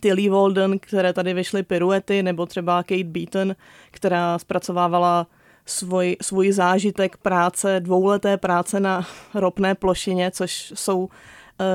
ty 0.00 0.12
Lee 0.12 0.28
Walden, 0.28 0.78
které 0.78 1.12
tady 1.12 1.34
vyšly 1.34 1.62
piruety, 1.62 2.22
nebo 2.22 2.46
třeba 2.46 2.82
Kate 2.82 3.04
Beaton, 3.04 3.56
která 3.90 4.38
zpracovávala 4.38 5.26
svůj, 5.70 6.16
svůj 6.22 6.52
zážitek 6.52 7.16
práce, 7.16 7.80
dvouleté 7.80 8.36
práce 8.36 8.80
na 8.80 9.06
ropné 9.34 9.74
plošině, 9.74 10.30
což 10.30 10.72
jsou 10.74 10.98
uh, 10.98 11.08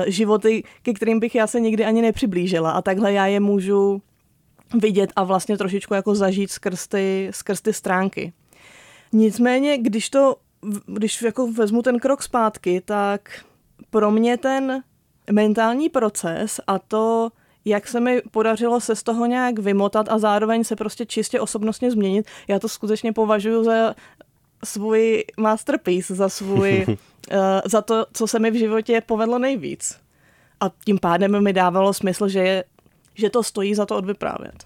životy, 0.06 0.62
ke 0.82 0.92
kterým 0.92 1.20
bych 1.20 1.34
já 1.34 1.46
se 1.46 1.60
nikdy 1.60 1.84
ani 1.84 2.02
nepřiblížila. 2.02 2.70
A 2.70 2.82
takhle 2.82 3.12
já 3.12 3.26
je 3.26 3.40
můžu 3.40 4.02
vidět 4.74 5.12
a 5.16 5.24
vlastně 5.24 5.58
trošičku 5.58 5.94
jako 5.94 6.14
zažít 6.14 6.50
skrz 6.50 6.86
ty, 6.86 7.28
skrz 7.30 7.60
ty 7.60 7.72
stránky. 7.72 8.32
Nicméně, 9.12 9.78
když 9.78 10.10
to, 10.10 10.36
když 10.86 11.22
jako 11.22 11.52
vezmu 11.52 11.82
ten 11.82 11.98
krok 11.98 12.22
zpátky, 12.22 12.82
tak 12.84 13.44
pro 13.90 14.10
mě 14.10 14.36
ten 14.36 14.82
mentální 15.32 15.88
proces 15.88 16.60
a 16.66 16.78
to, 16.78 17.30
jak 17.66 17.88
se 17.88 18.00
mi 18.00 18.22
podařilo 18.30 18.80
se 18.80 18.96
z 18.96 19.02
toho 19.02 19.26
nějak 19.26 19.58
vymotat 19.58 20.08
a 20.08 20.18
zároveň 20.18 20.64
se 20.64 20.76
prostě 20.76 21.06
čistě 21.06 21.40
osobnostně 21.40 21.90
změnit, 21.90 22.26
já 22.48 22.58
to 22.58 22.68
skutečně 22.68 23.12
považuji 23.12 23.64
za 23.64 23.94
svůj 24.64 25.24
masterpiece, 25.36 26.14
za 26.14 26.28
svůj, 26.28 26.84
uh, 26.88 26.94
za 27.64 27.82
to, 27.82 28.06
co 28.12 28.26
se 28.26 28.38
mi 28.38 28.50
v 28.50 28.58
životě 28.58 29.02
povedlo 29.06 29.38
nejvíc. 29.38 29.98
A 30.60 30.70
tím 30.84 30.98
pádem 30.98 31.42
mi 31.42 31.52
dávalo 31.52 31.94
smysl, 31.94 32.28
že, 32.28 32.38
je, 32.38 32.64
že 33.14 33.30
to 33.30 33.42
stojí 33.42 33.74
za 33.74 33.86
to 33.86 33.96
odvyprávět. 33.96 34.64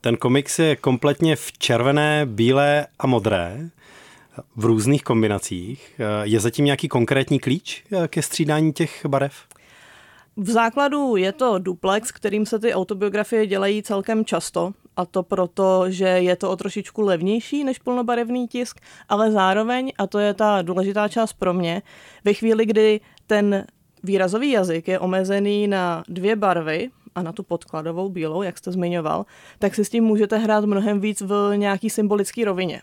Ten 0.00 0.16
komiks 0.16 0.58
je 0.58 0.76
kompletně 0.76 1.36
v 1.36 1.52
červené, 1.52 2.26
bílé 2.26 2.86
a 2.98 3.06
modré 3.06 3.70
v 4.56 4.64
různých 4.64 5.02
kombinacích. 5.02 6.00
Je 6.22 6.40
zatím 6.40 6.64
nějaký 6.64 6.88
konkrétní 6.88 7.38
klíč 7.38 7.84
ke 8.08 8.22
střídání 8.22 8.72
těch 8.72 9.06
barev? 9.06 9.32
V 10.36 10.50
základu 10.50 11.16
je 11.16 11.32
to 11.32 11.58
duplex, 11.58 12.12
kterým 12.12 12.46
se 12.46 12.58
ty 12.58 12.74
autobiografie 12.74 13.46
dělají 13.46 13.82
celkem 13.82 14.24
často, 14.24 14.72
a 14.96 15.06
to 15.06 15.22
proto, 15.22 15.84
že 15.90 16.04
je 16.04 16.36
to 16.36 16.50
o 16.50 16.56
trošičku 16.56 17.02
levnější 17.02 17.64
než 17.64 17.78
plnobarevný 17.78 18.48
tisk, 18.48 18.80
ale 19.08 19.32
zároveň, 19.32 19.92
a 19.98 20.06
to 20.06 20.18
je 20.18 20.34
ta 20.34 20.62
důležitá 20.62 21.08
část 21.08 21.32
pro 21.32 21.54
mě, 21.54 21.82
ve 22.24 22.32
chvíli, 22.32 22.66
kdy 22.66 23.00
ten 23.26 23.66
výrazový 24.02 24.50
jazyk 24.50 24.88
je 24.88 24.98
omezený 24.98 25.68
na 25.68 26.04
dvě 26.08 26.36
barvy, 26.36 26.90
a 27.14 27.22
na 27.22 27.32
tu 27.32 27.42
podkladovou 27.42 28.08
bílou, 28.08 28.42
jak 28.42 28.58
jste 28.58 28.72
zmiňoval, 28.72 29.26
tak 29.58 29.74
si 29.74 29.84
s 29.84 29.90
tím 29.90 30.04
můžete 30.04 30.38
hrát 30.38 30.64
mnohem 30.64 31.00
víc 31.00 31.20
v 31.20 31.52
nějaký 31.56 31.90
symbolický 31.90 32.44
rovině. 32.44 32.82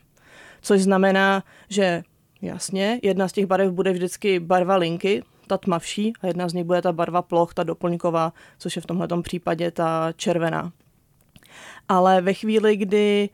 Což 0.61 0.81
znamená, 0.81 1.43
že 1.69 2.03
jasně, 2.41 2.99
jedna 3.03 3.27
z 3.27 3.31
těch 3.31 3.45
barev 3.45 3.71
bude 3.71 3.91
vždycky 3.91 4.39
barva 4.39 4.75
linky, 4.75 5.23
ta 5.47 5.57
tmavší, 5.57 6.13
a 6.21 6.27
jedna 6.27 6.49
z 6.49 6.53
nich 6.53 6.63
bude 6.63 6.81
ta 6.81 6.91
barva 6.91 7.21
ploch, 7.21 7.53
ta 7.53 7.63
doplňková, 7.63 8.33
což 8.57 8.75
je 8.75 8.81
v 8.81 8.85
tomhle 8.85 9.07
případě 9.21 9.71
ta 9.71 10.11
červená. 10.15 10.71
Ale 11.89 12.21
ve 12.21 12.33
chvíli, 12.33 12.77
kdy 12.77 13.29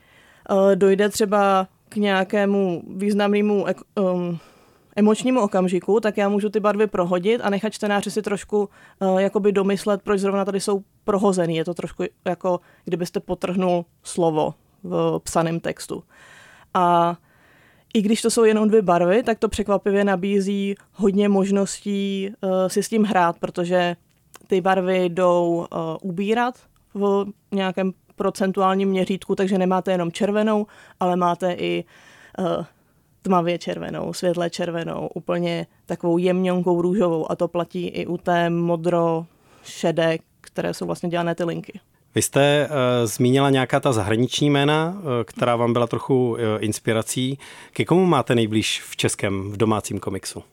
uh, 0.49 0.75
dojde 0.75 1.09
třeba 1.09 1.67
k 1.89 1.95
nějakému 1.95 2.83
významnému 2.95 3.65
um, 3.95 4.39
emočnímu 4.95 5.41
okamžiku, 5.41 5.99
tak 5.99 6.17
já 6.17 6.29
můžu 6.29 6.49
ty 6.49 6.59
barvy 6.59 6.87
prohodit 6.87 7.41
a 7.43 7.49
nechat 7.49 7.73
čtenáři 7.73 8.11
si 8.11 8.21
trošku 8.21 8.69
uh, 8.99 9.17
jakoby 9.17 9.51
domyslet, 9.51 10.01
proč 10.01 10.19
zrovna 10.19 10.45
tady 10.45 10.59
jsou 10.59 10.83
prohozený. 11.03 11.55
Je 11.55 11.65
to 11.65 11.73
trošku 11.73 12.03
jako 12.25 12.59
kdybyste 12.85 13.19
potrhnul 13.19 13.85
slovo 14.03 14.53
v 14.83 15.19
psaném 15.23 15.59
textu. 15.59 16.03
A 16.73 17.17
i 17.93 18.01
když 18.01 18.21
to 18.21 18.31
jsou 18.31 18.43
jenom 18.43 18.67
dvě 18.67 18.81
barvy, 18.81 19.23
tak 19.23 19.39
to 19.39 19.49
překvapivě 19.49 20.03
nabízí 20.03 20.75
hodně 20.93 21.29
možností 21.29 22.29
uh, 22.41 22.49
si 22.67 22.83
s 22.83 22.89
tím 22.89 23.03
hrát, 23.03 23.39
protože 23.39 23.95
ty 24.47 24.61
barvy 24.61 25.05
jdou 25.05 25.67
uh, 25.73 26.09
ubírat 26.09 26.59
v 26.93 27.25
nějakém 27.51 27.93
procentuálním 28.15 28.89
měřítku, 28.89 29.35
takže 29.35 29.57
nemáte 29.57 29.91
jenom 29.91 30.11
červenou, 30.11 30.67
ale 30.99 31.15
máte 31.15 31.53
i 31.53 31.83
uh, 32.39 32.65
tmavě 33.21 33.57
červenou, 33.57 34.13
světle 34.13 34.49
červenou, 34.49 35.09
úplně 35.15 35.67
takovou 35.85 36.17
jemňonkou 36.17 36.81
růžovou 36.81 37.31
a 37.31 37.35
to 37.35 37.47
platí 37.47 37.87
i 37.87 38.05
u 38.05 38.17
té 38.17 38.49
modro 38.49 39.25
šedé, 39.63 40.17
které 40.41 40.73
jsou 40.73 40.85
vlastně 40.85 41.09
dělané 41.09 41.35
ty 41.35 41.43
linky. 41.43 41.79
Vy 42.15 42.21
jste 42.21 42.67
uh, 42.69 43.07
zmínila 43.07 43.49
nějaká 43.49 43.79
ta 43.79 43.93
zahraniční 43.93 44.49
jména, 44.49 44.93
uh, 44.95 45.03
která 45.25 45.55
vám 45.55 45.73
byla 45.73 45.87
trochu 45.87 46.31
uh, 46.31 46.39
inspirací. 46.59 47.39
Ke 47.71 47.85
komu 47.85 48.05
máte 48.05 48.35
nejblíž 48.35 48.81
v 48.81 48.95
českém, 48.95 49.51
v 49.51 49.57
domácím 49.57 49.99
komiksu? 49.99 50.43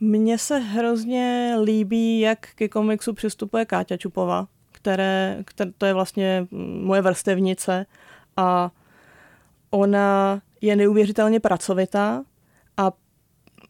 Mně 0.00 0.38
se 0.38 0.58
hrozně 0.58 1.54
líbí, 1.64 2.20
jak 2.20 2.48
ke 2.54 2.68
komiksu 2.68 3.12
přistupuje 3.12 3.64
Káťa 3.64 3.96
Čupová, 3.96 4.46
které, 4.72 5.38
které, 5.44 5.70
to 5.78 5.86
je 5.86 5.94
vlastně 5.94 6.46
moje 6.80 7.02
vrstevnice 7.02 7.86
a 8.36 8.70
ona 9.70 10.40
je 10.60 10.76
neuvěřitelně 10.76 11.40
pracovitá 11.40 12.22
a 12.76 12.92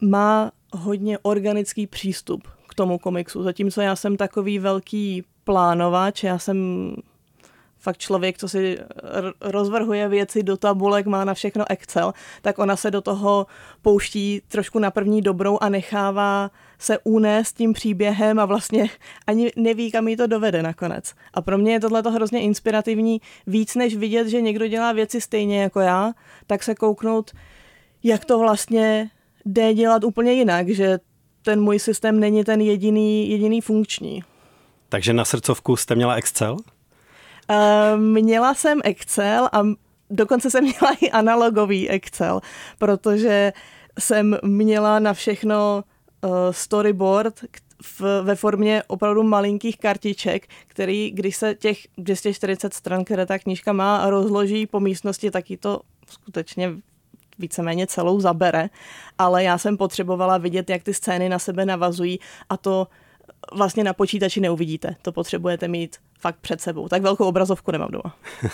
má 0.00 0.52
hodně 0.72 1.18
organický 1.22 1.86
přístup 1.86 2.48
k 2.68 2.74
tomu 2.74 2.98
komiksu. 2.98 3.42
Zatímco 3.42 3.80
já 3.80 3.96
jsem 3.96 4.16
takový 4.16 4.58
velký 4.58 5.24
plánovač, 5.44 6.24
já 6.24 6.38
jsem 6.38 6.90
fakt 7.80 7.98
člověk, 7.98 8.38
co 8.38 8.48
si 8.48 8.78
rozvrhuje 9.40 10.08
věci 10.08 10.42
do 10.42 10.56
tabulek, 10.56 11.06
má 11.06 11.24
na 11.24 11.34
všechno 11.34 11.64
Excel, 11.68 12.12
tak 12.42 12.58
ona 12.58 12.76
se 12.76 12.90
do 12.90 13.00
toho 13.00 13.46
pouští 13.82 14.42
trošku 14.48 14.78
na 14.78 14.90
první 14.90 15.22
dobrou 15.22 15.58
a 15.60 15.68
nechává 15.68 16.50
se 16.78 16.98
unést 17.04 17.56
tím 17.56 17.72
příběhem 17.72 18.38
a 18.38 18.44
vlastně 18.44 18.90
ani 19.26 19.52
neví, 19.56 19.90
kam 19.90 20.08
jí 20.08 20.16
to 20.16 20.26
dovede 20.26 20.62
nakonec. 20.62 21.14
A 21.34 21.42
pro 21.42 21.58
mě 21.58 21.72
je 21.72 21.80
tohle 21.80 22.02
hrozně 22.10 22.40
inspirativní, 22.40 23.20
víc 23.46 23.74
než 23.74 23.96
vidět, 23.96 24.28
že 24.28 24.40
někdo 24.40 24.66
dělá 24.66 24.92
věci 24.92 25.20
stejně 25.20 25.62
jako 25.62 25.80
já, 25.80 26.12
tak 26.46 26.62
se 26.62 26.74
kouknout, 26.74 27.30
jak 28.02 28.24
to 28.24 28.38
vlastně 28.38 29.10
jde 29.44 29.74
dělat 29.74 30.04
úplně 30.04 30.32
jinak, 30.32 30.68
že 30.68 30.98
ten 31.42 31.60
můj 31.60 31.78
systém 31.78 32.20
není 32.20 32.44
ten 32.44 32.60
jediný, 32.60 33.30
jediný 33.30 33.60
funkční. 33.60 34.22
Takže 34.88 35.12
na 35.12 35.24
srdcovku 35.24 35.76
jste 35.76 35.94
měla 35.94 36.14
Excel? 36.14 36.56
Uh, 37.50 38.00
měla 38.00 38.54
jsem 38.54 38.80
Excel 38.84 39.48
a 39.52 39.62
dokonce 40.10 40.50
jsem 40.50 40.64
měla 40.80 40.96
i 41.00 41.10
analogový 41.10 41.88
Excel, 41.88 42.40
protože 42.78 43.52
jsem 43.98 44.38
měla 44.42 44.98
na 44.98 45.14
všechno 45.14 45.84
uh, 46.24 46.30
storyboard 46.50 47.44
ve 48.22 48.34
formě 48.34 48.82
opravdu 48.86 49.22
malinkých 49.22 49.78
kartiček, 49.78 50.46
který, 50.66 51.10
když 51.10 51.36
se 51.36 51.54
těch 51.54 51.78
240 51.98 52.74
stran, 52.74 53.04
které 53.04 53.26
ta 53.26 53.38
knížka 53.38 53.72
má, 53.72 54.10
rozloží 54.10 54.66
po 54.66 54.80
místnosti, 54.80 55.30
tak 55.30 55.50
ji 55.50 55.56
to 55.56 55.80
skutečně 56.10 56.72
víceméně 57.38 57.86
celou 57.86 58.20
zabere, 58.20 58.70
ale 59.18 59.44
já 59.44 59.58
jsem 59.58 59.76
potřebovala 59.76 60.38
vidět, 60.38 60.70
jak 60.70 60.82
ty 60.82 60.94
scény 60.94 61.28
na 61.28 61.38
sebe 61.38 61.66
navazují 61.66 62.18
a 62.48 62.56
to 62.56 62.86
vlastně 63.52 63.84
na 63.84 63.92
počítači 63.92 64.40
neuvidíte. 64.40 64.96
To 65.02 65.12
potřebujete 65.12 65.68
mít 65.68 65.96
fakt 66.20 66.36
před 66.40 66.60
sebou. 66.60 66.88
Tak 66.88 67.02
velkou 67.02 67.24
obrazovku 67.24 67.70
nemám 67.70 67.90
doma. 67.90 68.14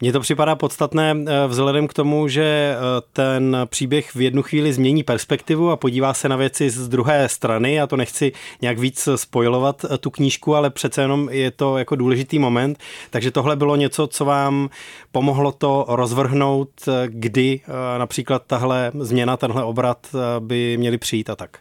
Mně 0.00 0.12
to 0.12 0.20
připadá 0.20 0.56
podstatné 0.56 1.16
eh, 1.26 1.46
vzhledem 1.46 1.88
k 1.88 1.94
tomu, 1.94 2.28
že 2.28 2.42
eh, 2.42 2.76
ten 3.12 3.56
příběh 3.66 4.14
v 4.14 4.20
jednu 4.20 4.42
chvíli 4.42 4.72
změní 4.72 5.02
perspektivu 5.02 5.70
a 5.70 5.76
podívá 5.76 6.14
se 6.14 6.28
na 6.28 6.36
věci 6.36 6.70
z 6.70 6.88
druhé 6.88 7.28
strany. 7.28 7.80
a 7.80 7.86
to 7.86 7.96
nechci 7.96 8.32
nějak 8.62 8.78
víc 8.78 9.08
spojovat 9.16 9.84
eh, 9.84 9.98
tu 9.98 10.10
knížku, 10.10 10.54
ale 10.54 10.70
přece 10.70 11.02
jenom 11.02 11.28
je 11.32 11.50
to 11.50 11.78
jako 11.78 11.96
důležitý 11.96 12.38
moment. 12.38 12.78
Takže 13.10 13.30
tohle 13.30 13.56
bylo 13.56 13.76
něco, 13.76 14.06
co 14.06 14.24
vám 14.24 14.68
pomohlo 15.12 15.52
to 15.52 15.84
rozvrhnout, 15.88 16.70
kdy 17.06 17.60
například 17.98 18.42
tahle 18.46 18.92
změna, 18.98 19.36
tenhle 19.36 19.64
obrat 19.64 20.06
by 20.40 20.76
měly 20.76 20.98
přijít 20.98 21.30
a 21.30 21.36
tak. 21.36 21.58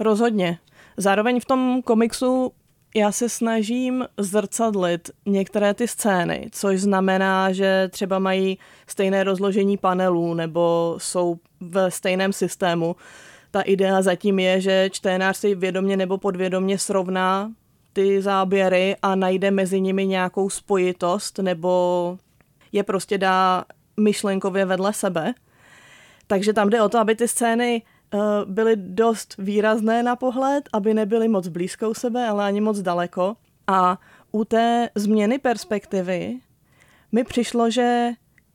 Rozhodně. 0.00 0.58
Zároveň 0.96 1.40
v 1.40 1.44
tom 1.44 1.82
komiksu 1.84 2.52
já 2.96 3.12
se 3.12 3.28
snažím 3.28 4.06
zrcadlit 4.18 5.10
některé 5.26 5.74
ty 5.74 5.88
scény, 5.88 6.48
což 6.52 6.80
znamená, 6.80 7.52
že 7.52 7.88
třeba 7.92 8.18
mají 8.18 8.58
stejné 8.86 9.24
rozložení 9.24 9.76
panelů 9.76 10.34
nebo 10.34 10.94
jsou 10.98 11.36
v 11.60 11.90
stejném 11.90 12.32
systému. 12.32 12.96
Ta 13.50 13.60
idea 13.60 14.02
zatím 14.02 14.38
je, 14.38 14.60
že 14.60 14.90
čtenář 14.92 15.36
si 15.36 15.54
vědomě 15.54 15.96
nebo 15.96 16.18
podvědomě 16.18 16.78
srovná 16.78 17.52
ty 17.92 18.22
záběry 18.22 18.96
a 19.02 19.14
najde 19.14 19.50
mezi 19.50 19.80
nimi 19.80 20.06
nějakou 20.06 20.50
spojitost 20.50 21.38
nebo 21.38 22.18
je 22.72 22.82
prostě 22.82 23.18
dá 23.18 23.64
myšlenkově 24.00 24.64
vedle 24.64 24.92
sebe. 24.92 25.34
Takže 26.26 26.52
tam 26.52 26.70
jde 26.70 26.82
o 26.82 26.88
to, 26.88 26.98
aby 26.98 27.14
ty 27.14 27.28
scény 27.28 27.82
byly 28.44 28.76
dost 28.76 29.34
výrazné 29.38 30.02
na 30.02 30.16
pohled, 30.16 30.68
aby 30.72 30.94
nebyly 30.94 31.28
moc 31.28 31.48
blízko 31.48 31.90
u 31.90 31.94
sebe, 31.94 32.28
ale 32.28 32.44
ani 32.44 32.60
moc 32.60 32.80
daleko. 32.80 33.36
A 33.66 33.98
u 34.32 34.44
té 34.44 34.90
změny 34.94 35.38
perspektivy 35.38 36.38
mi 37.12 37.24
přišlo, 37.24 37.70
že 37.70 38.10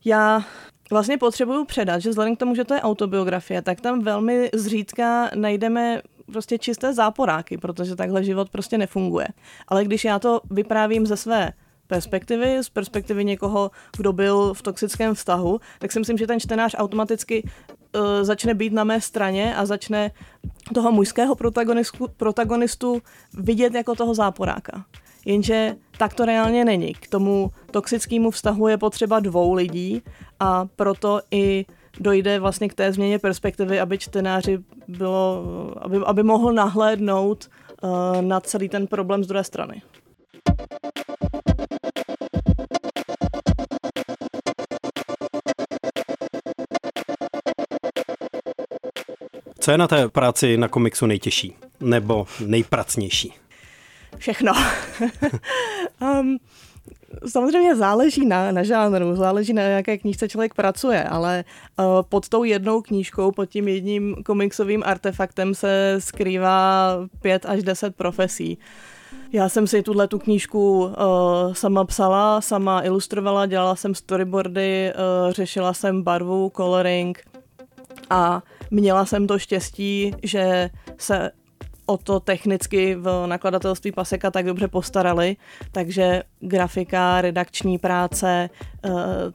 já 0.05 0.45
vlastně 0.91 1.17
potřebuju 1.17 1.65
předat, 1.65 2.01
že 2.01 2.09
vzhledem 2.09 2.35
k 2.35 2.39
tomu, 2.39 2.55
že 2.55 2.63
to 2.63 2.73
je 2.73 2.81
autobiografie, 2.81 3.61
tak 3.61 3.81
tam 3.81 4.01
velmi 4.01 4.49
zřídka 4.53 5.29
najdeme 5.35 6.01
prostě 6.25 6.57
čisté 6.57 6.93
záporáky, 6.93 7.57
protože 7.57 7.95
takhle 7.95 8.23
život 8.23 8.49
prostě 8.49 8.77
nefunguje. 8.77 9.27
Ale 9.67 9.85
když 9.85 10.05
já 10.05 10.19
to 10.19 10.41
vyprávím 10.51 11.05
ze 11.05 11.17
své 11.17 11.51
perspektivy, 11.87 12.63
z 12.63 12.69
perspektivy 12.69 13.25
někoho, 13.25 13.71
kdo 13.97 14.13
byl 14.13 14.53
v 14.53 14.61
toxickém 14.61 15.15
vztahu, 15.15 15.59
tak 15.79 15.91
si 15.91 15.99
myslím, 15.99 16.17
že 16.17 16.27
ten 16.27 16.39
čtenář 16.39 16.75
automaticky 16.77 17.49
uh, 17.95 18.01
začne 18.21 18.53
být 18.53 18.73
na 18.73 18.83
mé 18.83 19.01
straně 19.01 19.55
a 19.55 19.65
začne 19.65 20.11
toho 20.73 20.91
mužského 20.91 21.35
protagonistu, 21.35 22.07
protagonistu 22.17 23.01
vidět 23.33 23.73
jako 23.73 23.95
toho 23.95 24.13
záporáka. 24.13 24.85
Jenže 25.25 25.75
tak 25.97 26.13
to 26.13 26.25
reálně 26.25 26.65
není. 26.65 26.93
K 26.93 27.07
tomu 27.07 27.51
toxickému 27.71 28.31
vztahu 28.31 28.67
je 28.67 28.77
potřeba 28.77 29.19
dvou 29.19 29.53
lidí 29.53 30.01
a 30.39 30.65
proto 30.75 31.21
i 31.31 31.65
dojde 31.99 32.39
vlastně 32.39 32.69
k 32.69 32.73
té 32.73 32.93
změně 32.93 33.19
perspektivy, 33.19 33.79
aby 33.79 33.97
čtenáři 33.97 34.59
bylo, 34.87 35.43
aby, 35.77 35.97
aby 36.05 36.23
mohl 36.23 36.53
nahlédnout 36.53 37.49
uh, 37.83 38.21
na 38.21 38.39
celý 38.39 38.69
ten 38.69 38.87
problém 38.87 39.23
z 39.23 39.27
druhé 39.27 39.43
strany. 39.43 39.81
Co 49.61 49.71
je 49.71 49.77
na 49.77 49.87
té 49.87 50.09
práci 50.09 50.57
na 50.57 50.67
komiksu 50.67 51.05
nejtěžší? 51.05 51.55
Nebo 51.79 52.27
nejpracnější? 52.45 53.33
Všechno. 54.17 54.51
um, 56.01 56.37
samozřejmě 57.27 57.75
záleží 57.75 58.25
na, 58.25 58.51
na 58.51 58.63
žánru, 58.63 59.15
záleží 59.15 59.53
na 59.53 59.61
jaké 59.61 59.97
knížce 59.97 60.29
člověk 60.29 60.53
pracuje, 60.53 61.03
ale 61.03 61.43
uh, 61.79 61.85
pod 62.09 62.29
tou 62.29 62.43
jednou 62.43 62.81
knížkou, 62.81 63.31
pod 63.31 63.45
tím 63.45 63.67
jedním 63.67 64.15
komiksovým 64.25 64.83
artefaktem 64.85 65.55
se 65.55 65.95
skrývá 65.99 66.97
pět 67.21 67.45
až 67.45 67.63
deset 67.63 67.95
profesí. 67.95 68.57
Já 69.33 69.49
jsem 69.49 69.67
si 69.67 69.83
tuhle 69.83 70.07
tu 70.07 70.19
knížku 70.19 70.79
uh, 70.79 70.93
sama 71.53 71.85
psala, 71.85 72.41
sama 72.41 72.83
ilustrovala, 72.83 73.45
dělala 73.45 73.75
jsem 73.75 73.95
storyboardy, 73.95 74.93
uh, 74.93 75.31
řešila 75.33 75.73
jsem 75.73 76.03
barvu, 76.03 76.51
coloring 76.55 77.23
a 78.09 78.43
měla 78.71 79.05
jsem 79.05 79.27
to 79.27 79.39
štěstí, 79.39 80.11
že 80.23 80.69
se 80.97 81.31
o 81.85 81.97
to 81.97 82.19
technicky 82.19 82.95
v 82.95 83.25
nakladatelství 83.27 83.91
Paseka 83.91 84.31
tak 84.31 84.45
dobře 84.45 84.67
postarali, 84.67 85.35
takže 85.71 86.23
grafika, 86.39 87.21
redakční 87.21 87.77
práce, 87.77 88.49
eh, 88.85 88.89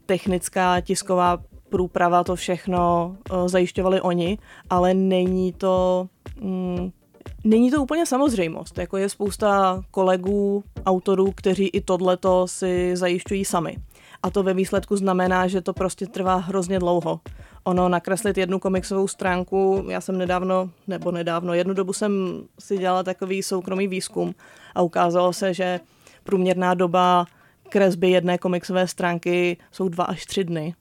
technická, 0.07 0.81
tisková 0.81 1.39
průprava, 1.69 2.25
to 2.25 2.37
všechno 2.37 3.17
eh, 3.31 3.49
zajišťovali 3.49 4.01
oni, 4.01 4.39
ale 4.71 4.95
není 4.95 5.53
to... 5.53 6.07
Mm, 6.41 6.91
Není 7.45 7.71
to 7.71 7.83
úplně 7.83 8.07
samozřejmost, 8.07 8.79
jako 8.79 8.97
je 8.97 9.09
spousta 9.09 9.83
kolegů, 9.91 10.65
autorů, 10.87 11.33
kteří 11.33 11.69
i 11.69 11.81
tohleto 11.81 12.49
si 12.49 12.97
zajišťují 12.97 13.45
sami. 13.45 13.77
A 14.27 14.31
to 14.31 14.43
ve 14.43 14.55
výsledku 14.55 14.97
znamená, 14.97 15.47
že 15.47 15.61
to 15.61 15.73
prostě 15.73 16.07
trvá 16.07 16.37
hrozně 16.37 16.79
dlouho 16.79 17.21
ono 17.65 17.89
nakreslit 17.89 18.39
jednu 18.39 18.59
komiksovou 18.59 19.09
stránku, 19.09 19.85
já 19.91 20.01
jsem 20.01 20.19
nedávno, 20.19 20.71
nebo 20.87 21.11
nedávno, 21.11 21.55
jednu 21.55 21.75
dobu 21.75 21.93
jsem 21.93 22.43
si 22.59 22.79
dělala 22.79 23.03
takový 23.03 23.43
soukromý 23.43 23.89
výzkum 23.89 24.35
a 24.75 24.83
ukázalo 24.83 25.33
se, 25.33 25.55
že 25.55 25.81
průměrná 26.25 26.75
doba 26.75 27.27
kresby 27.69 28.11
jedné 28.11 28.39
komiksové 28.39 28.89
stránky 28.89 29.57
jsou 29.73 29.89
dva 29.89 30.05
až 30.05 30.27
tři 30.27 30.45
dny. 30.45 30.75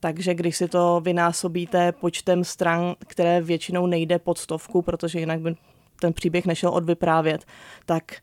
Takže 0.00 0.34
když 0.34 0.56
si 0.56 0.68
to 0.68 1.00
vynásobíte 1.04 1.92
počtem 1.92 2.44
stran, 2.44 2.94
které 3.06 3.40
většinou 3.40 3.86
nejde 3.86 4.18
pod 4.18 4.38
stovku, 4.38 4.82
protože 4.82 5.20
jinak 5.20 5.40
by 5.40 5.54
ten 6.00 6.12
příběh 6.12 6.46
nešel 6.46 6.70
odvyprávět, 6.70 7.44
tak 7.86 8.16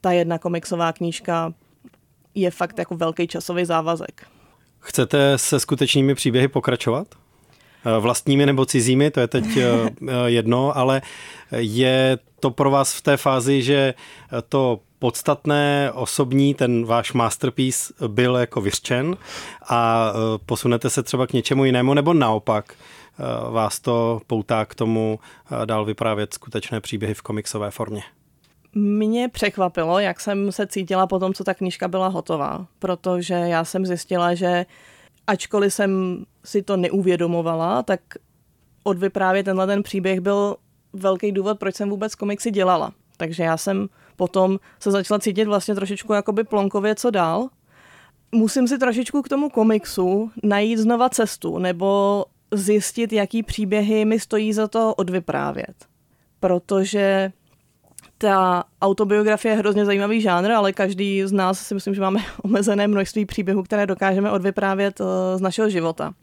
ta 0.00 0.12
jedna 0.12 0.38
komiksová 0.38 0.92
knížka 0.92 1.52
je 2.36 2.50
fakt 2.50 2.78
jako 2.78 2.96
velký 2.96 3.28
časový 3.28 3.64
závazek. 3.64 4.26
Chcete 4.80 5.38
se 5.38 5.60
skutečnými 5.60 6.14
příběhy 6.14 6.48
pokračovat? 6.48 7.06
Eh, 7.86 8.00
vlastními 8.00 8.46
nebo 8.46 8.66
cizími, 8.66 9.10
to 9.10 9.20
je 9.20 9.26
teď 9.26 9.44
eh, 9.56 9.62
eh, 10.08 10.12
jedno, 10.26 10.76
ale 10.76 11.02
je 11.50 12.18
to 12.40 12.50
pro 12.50 12.70
vás 12.70 12.94
v 12.94 13.02
té 13.02 13.16
fázi, 13.16 13.62
že 13.62 13.94
to 14.48 14.80
podstatné 14.98 15.92
osobní, 15.94 16.54
ten 16.54 16.84
váš 16.84 17.12
masterpiece 17.12 17.94
byl 18.08 18.36
jako 18.36 18.60
vyřčen 18.60 19.16
a 19.68 20.12
posunete 20.46 20.90
se 20.90 21.02
třeba 21.02 21.26
k 21.26 21.32
něčemu 21.32 21.64
jinému, 21.64 21.94
nebo 21.94 22.14
naopak 22.14 22.74
vás 23.50 23.80
to 23.80 24.20
poutá 24.26 24.64
k 24.64 24.74
tomu 24.74 25.18
dál 25.64 25.84
vyprávět 25.84 26.34
skutečné 26.34 26.80
příběhy 26.80 27.14
v 27.14 27.22
komiksové 27.22 27.70
formě? 27.70 28.02
Mě 28.78 29.28
překvapilo, 29.28 29.98
jak 29.98 30.20
jsem 30.20 30.52
se 30.52 30.66
cítila 30.66 31.06
po 31.06 31.18
tom, 31.18 31.34
co 31.34 31.44
ta 31.44 31.54
knížka 31.54 31.88
byla 31.88 32.08
hotová, 32.08 32.66
protože 32.78 33.34
já 33.34 33.64
jsem 33.64 33.86
zjistila, 33.86 34.34
že 34.34 34.66
ačkoliv 35.26 35.74
jsem 35.74 36.24
si 36.44 36.62
to 36.62 36.76
neuvědomovala, 36.76 37.82
tak 37.82 38.00
odvyprávět 38.84 39.44
tenhle 39.44 39.66
ten 39.66 39.82
příběh 39.82 40.20
byl 40.20 40.56
velký 40.92 41.32
důvod, 41.32 41.58
proč 41.58 41.74
jsem 41.74 41.90
vůbec 41.90 42.14
komiksy 42.14 42.50
dělala. 42.50 42.92
Takže 43.16 43.42
já 43.42 43.56
jsem 43.56 43.88
potom 44.16 44.58
se 44.80 44.90
začala 44.90 45.20
cítit 45.20 45.44
vlastně 45.44 45.74
trošičku 45.74 46.12
jakoby 46.12 46.44
plonkově, 46.44 46.94
co 46.94 47.10
dál. 47.10 47.48
Musím 48.32 48.68
si 48.68 48.78
trošičku 48.78 49.22
k 49.22 49.28
tomu 49.28 49.50
komiksu 49.50 50.30
najít 50.42 50.78
znova 50.78 51.08
cestu, 51.08 51.58
nebo 51.58 52.24
zjistit, 52.54 53.12
jaký 53.12 53.42
příběhy 53.42 54.04
mi 54.04 54.20
stojí 54.20 54.52
za 54.52 54.68
to 54.68 54.94
odvyprávět. 54.94 55.86
Protože 56.40 57.32
ta 58.18 58.64
autobiografie 58.82 59.52
je 59.52 59.58
hrozně 59.58 59.84
zajímavý 59.84 60.20
žánr, 60.20 60.50
ale 60.50 60.72
každý 60.72 61.22
z 61.24 61.32
nás 61.32 61.60
si 61.60 61.74
myslím, 61.74 61.94
že 61.94 62.00
máme 62.00 62.20
omezené 62.42 62.88
množství 62.88 63.26
příběhů, 63.26 63.62
které 63.62 63.86
dokážeme 63.86 64.30
odvyprávět 64.30 65.00
eh, 65.00 65.38
z 65.38 65.40
našeho 65.40 65.70
života. 65.70 66.14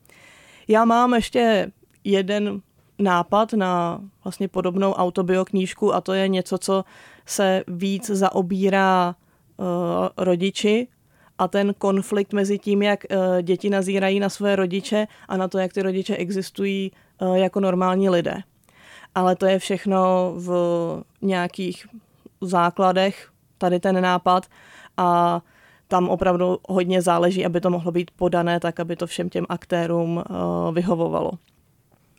Já 0.68 0.86
mám 0.86 1.14
ještě 1.14 1.72
jeden 2.04 2.62
nápad 3.00 3.54
na 3.54 4.02
vlastně 4.24 4.48
podobnou 4.48 4.94
autobioknížku 4.94 5.94
a 5.94 6.02
to 6.02 6.14
je 6.14 6.28
něco, 6.28 6.58
co 6.58 6.84
se 7.26 7.64
víc 7.68 8.10
zaobírá 8.10 9.16
uh, 9.58 9.66
rodiči 10.18 10.88
a 11.38 11.48
ten 11.48 11.74
konflikt 11.78 12.34
mezi 12.34 12.60
tím, 12.60 12.82
jak 12.82 13.04
uh, 13.12 13.42
děti 13.42 13.70
nazírají 13.70 14.20
na 14.20 14.30
své 14.30 14.56
rodiče 14.56 15.08
a 15.28 15.38
na 15.38 15.48
to, 15.48 15.58
jak 15.58 15.74
ty 15.74 15.82
rodiče 15.82 16.16
existují 16.16 16.92
uh, 17.22 17.36
jako 17.36 17.60
normální 17.60 18.10
lidé 18.10 18.44
ale 19.16 19.36
to 19.36 19.46
je 19.46 19.60
všechno 19.60 20.34
v 20.38 20.52
nějakých 21.22 21.88
základech, 22.42 23.30
tady 23.58 23.80
ten 23.80 24.02
nápad 24.02 24.46
a 24.98 25.42
tam 25.88 26.10
opravdu 26.10 26.58
hodně 26.70 27.02
záleží, 27.02 27.46
aby 27.46 27.62
to 27.62 27.70
mohlo 27.70 27.92
být 27.92 28.12
podané 28.12 28.60
tak, 28.60 28.80
aby 28.80 28.96
to 28.96 29.08
všem 29.08 29.30
těm 29.30 29.46
aktérům 29.50 30.18
uh, 30.18 30.74
vyhovovalo. 30.76 31.32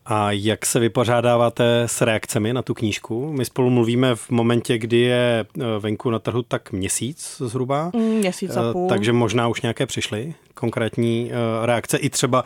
A 0.07 0.31
jak 0.31 0.67
se 0.67 0.81
vypořádáváte 0.81 1.83
s 1.83 2.01
reakcemi 2.01 2.53
na 2.53 2.63
tu 2.63 2.75
knížku? 2.75 3.33
My 3.33 3.45
spolu 3.45 3.71
mluvíme 3.71 4.15
v 4.15 4.31
momentě, 4.31 4.79
kdy 4.79 4.99
je 4.99 5.47
eh, 5.61 5.63
venku 5.79 6.11
na 6.11 6.19
trhu 6.19 6.43
tak 6.43 6.73
měsíc 6.73 7.37
zhruba. 7.39 7.91
Mm, 7.95 8.03
měsíc 8.03 8.57
a 8.57 8.71
eh, 8.71 8.73
půl. 8.73 8.89
Takže 8.89 9.13
možná 9.13 9.49
už 9.49 9.63
nějaké 9.63 9.87
přišly 9.87 10.35
konkrétní 10.55 11.31
eh, 11.33 11.67
reakce, 11.67 11.97
i 11.97 12.11
třeba 12.11 12.45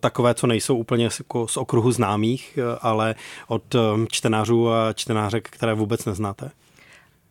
takové, 0.00 0.34
co 0.34 0.46
nejsou 0.46 0.76
úplně 0.76 1.10
z 1.46 1.56
okruhu 1.56 1.92
známých, 1.92 2.58
ale 2.80 3.14
od 3.48 3.76
čtenářů 4.10 4.70
a 4.70 4.92
čtenářek, 4.92 5.48
které 5.50 5.74
vůbec 5.74 6.04
neznáte. 6.04 6.50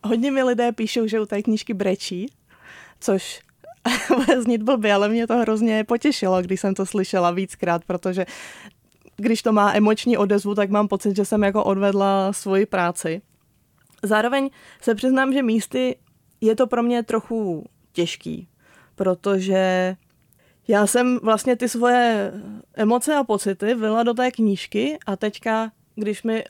Hodně 0.03 0.31
mi 0.31 0.43
lidé 0.43 0.71
píšou, 0.71 1.07
že 1.07 1.19
u 1.19 1.25
té 1.25 1.41
knížky 1.41 1.73
brečí, 1.73 2.31
což 2.99 3.41
bude 4.15 4.41
znít 4.41 4.63
blbě, 4.63 4.93
ale 4.93 5.09
mě 5.09 5.27
to 5.27 5.37
hrozně 5.37 5.83
potěšilo, 5.83 6.41
když 6.41 6.59
jsem 6.61 6.75
to 6.75 6.85
slyšela 6.85 7.31
víckrát, 7.31 7.85
protože 7.85 8.25
když 9.17 9.41
to 9.41 9.51
má 9.51 9.73
emoční 9.73 10.17
odezvu, 10.17 10.55
tak 10.55 10.69
mám 10.69 10.87
pocit, 10.87 11.15
že 11.15 11.25
jsem 11.25 11.43
jako 11.43 11.63
odvedla 11.63 12.33
svoji 12.33 12.65
práci. 12.65 13.21
Zároveň 14.03 14.49
se 14.81 14.95
přiznám, 14.95 15.33
že 15.33 15.43
místy 15.43 15.95
je 16.41 16.55
to 16.55 16.67
pro 16.67 16.83
mě 16.83 17.03
trochu 17.03 17.65
těžký, 17.93 18.47
protože 18.95 19.95
já 20.67 20.87
jsem 20.87 21.19
vlastně 21.23 21.55
ty 21.55 21.69
svoje 21.69 22.33
emoce 22.73 23.15
a 23.15 23.23
pocity 23.23 23.73
vylila 23.73 24.03
do 24.03 24.13
té 24.13 24.31
knížky 24.31 24.97
a 25.05 25.15
teďka, 25.15 25.71
když 25.95 26.23
mi 26.23 26.43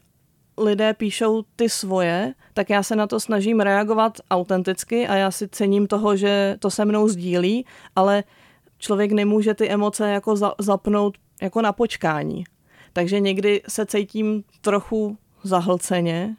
lidé 0.58 0.94
píšou 0.94 1.44
ty 1.56 1.70
svoje, 1.70 2.34
tak 2.54 2.70
já 2.70 2.84
se 2.84 2.96
na 2.96 3.08
to 3.08 3.20
snažím 3.20 3.60
reagovat 3.60 4.18
autenticky 4.32 5.08
a 5.08 5.16
já 5.16 5.32
si 5.32 5.48
cením 5.48 5.88
toho, 5.88 6.16
že 6.16 6.56
to 6.60 6.72
se 6.72 6.86
mnou 6.86 7.08
sdílí, 7.08 7.66
ale 7.96 8.24
člověk 8.78 9.12
nemůže 9.12 9.54
ty 9.54 9.70
emoce 9.70 10.10
jako 10.10 10.36
za, 10.36 10.54
zapnout 10.60 11.18
jako 11.42 11.62
na 11.62 11.74
počkání. 11.74 12.44
Takže 12.98 13.20
někdy 13.20 13.62
se 13.68 13.86
cítím 13.86 14.44
trochu 14.62 15.18
zahlceně, 15.44 16.36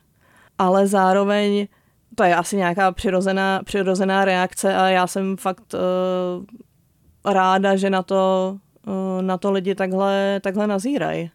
ale 0.58 0.86
zároveň 0.86 1.68
to 2.14 2.22
je 2.22 2.36
asi 2.36 2.56
nějaká 2.56 2.92
přirozená, 2.92 3.60
přirozená 3.64 4.24
reakce 4.24 4.76
a 4.76 4.88
já 4.88 5.06
jsem 5.06 5.36
fakt 5.36 5.74
uh, 5.74 7.32
ráda, 7.32 7.76
že 7.76 7.90
na 7.90 8.02
to, 8.02 8.56
uh, 8.86 9.22
na 9.22 9.38
to 9.38 9.52
lidi 9.52 9.74
takhle, 9.74 10.40
takhle 10.42 10.66
nazírají. 10.66 11.30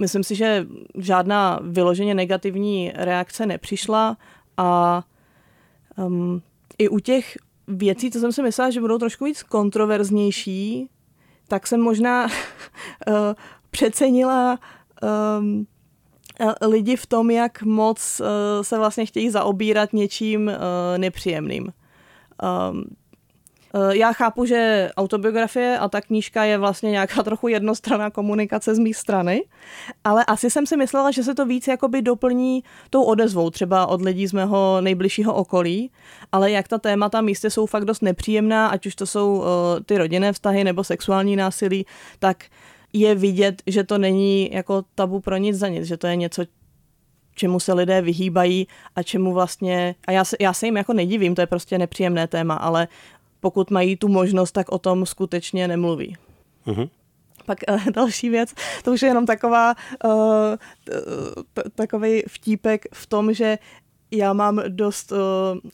Myslím 0.00 0.24
si, 0.24 0.34
že 0.34 0.66
žádná 0.98 1.60
vyloženě 1.62 2.14
negativní 2.14 2.92
reakce 2.94 3.46
nepřišla 3.46 4.16
a 4.56 5.02
um, 5.96 6.42
i 6.78 6.88
u 6.88 6.98
těch 6.98 7.38
věcí, 7.68 8.10
co 8.10 8.20
jsem 8.20 8.32
si 8.32 8.42
myslela, 8.42 8.70
že 8.70 8.80
budou 8.80 8.98
trošku 8.98 9.24
víc 9.24 9.42
kontroverznější, 9.42 10.90
tak 11.48 11.66
jsem 11.66 11.80
možná 11.80 12.24
uh, 12.24 13.14
přecenila 13.76 14.58
um, 15.38 15.66
lidi 16.62 16.96
v 16.96 17.06
tom, 17.06 17.30
jak 17.30 17.62
moc 17.62 18.20
uh, 18.20 18.26
se 18.62 18.78
vlastně 18.78 19.06
chtějí 19.06 19.30
zaobírat 19.30 19.92
něčím 19.92 20.48
uh, 20.48 20.98
nepříjemným. 20.98 21.72
Um, 22.72 22.84
já 23.92 24.12
chápu, 24.12 24.44
že 24.44 24.90
autobiografie 24.96 25.78
a 25.78 25.88
ta 25.88 26.00
knížka 26.00 26.44
je 26.44 26.58
vlastně 26.58 26.90
nějaká 26.90 27.22
trochu 27.22 27.48
jednostranná 27.48 28.10
komunikace 28.10 28.74
z 28.74 28.78
mé 28.78 28.94
strany, 28.94 29.44
ale 30.04 30.24
asi 30.24 30.50
jsem 30.50 30.66
si 30.66 30.76
myslela, 30.76 31.10
že 31.10 31.22
se 31.22 31.34
to 31.34 31.46
víc 31.46 31.68
jakoby 31.68 32.02
doplní 32.02 32.64
tou 32.90 33.02
odezvou, 33.02 33.50
třeba 33.50 33.86
od 33.86 34.02
lidí 34.02 34.26
z 34.26 34.32
mého 34.32 34.80
nejbližšího 34.80 35.34
okolí, 35.34 35.90
ale 36.32 36.50
jak 36.50 36.68
ta 36.68 36.78
témata 36.78 37.20
místě 37.20 37.50
jsou 37.50 37.66
fakt 37.66 37.84
dost 37.84 38.02
nepříjemná, 38.02 38.68
ať 38.68 38.86
už 38.86 38.94
to 38.94 39.06
jsou 39.06 39.36
uh, 39.36 39.44
ty 39.86 39.98
rodinné 39.98 40.32
vztahy 40.32 40.64
nebo 40.64 40.84
sexuální 40.84 41.36
násilí, 41.36 41.86
tak 42.18 42.44
je 42.92 43.14
vidět, 43.14 43.62
že 43.66 43.84
to 43.84 43.98
není 43.98 44.50
jako 44.52 44.84
tabu 44.94 45.20
pro 45.20 45.36
nic 45.36 45.56
za 45.56 45.68
nic, 45.68 45.84
že 45.84 45.96
to 45.96 46.06
je 46.06 46.16
něco, 46.16 46.44
čemu 47.34 47.60
se 47.60 47.72
lidé 47.72 48.02
vyhýbají 48.02 48.68
a 48.96 49.02
čemu 49.02 49.32
vlastně, 49.32 49.94
a 50.06 50.12
já 50.12 50.24
se, 50.24 50.36
já 50.40 50.52
se 50.52 50.66
jim 50.66 50.76
jako 50.76 50.92
nedivím, 50.92 51.34
to 51.34 51.40
je 51.40 51.46
prostě 51.46 51.78
nepříjemné 51.78 52.26
téma, 52.26 52.54
ale 52.54 52.88
pokud 53.40 53.70
mají 53.70 53.96
tu 53.96 54.08
možnost, 54.08 54.52
tak 54.52 54.68
o 54.68 54.78
tom 54.78 55.06
skutečně 55.06 55.68
nemluví. 55.68 56.16
Uh-huh. 56.66 56.90
Pak 57.46 57.58
uh, 57.68 57.84
další 57.94 58.28
věc, 58.28 58.54
to 58.84 58.92
už 58.92 59.02
je 59.02 59.08
jenom 59.08 59.26
taková, 59.26 59.74
uh, 60.04 60.12
t- 61.54 61.70
takový 61.74 62.22
vtípek 62.28 62.84
v 62.92 63.06
tom, 63.06 63.32
že 63.32 63.58
já 64.10 64.32
mám 64.32 64.62
dost 64.68 65.12
uh, 65.12 65.18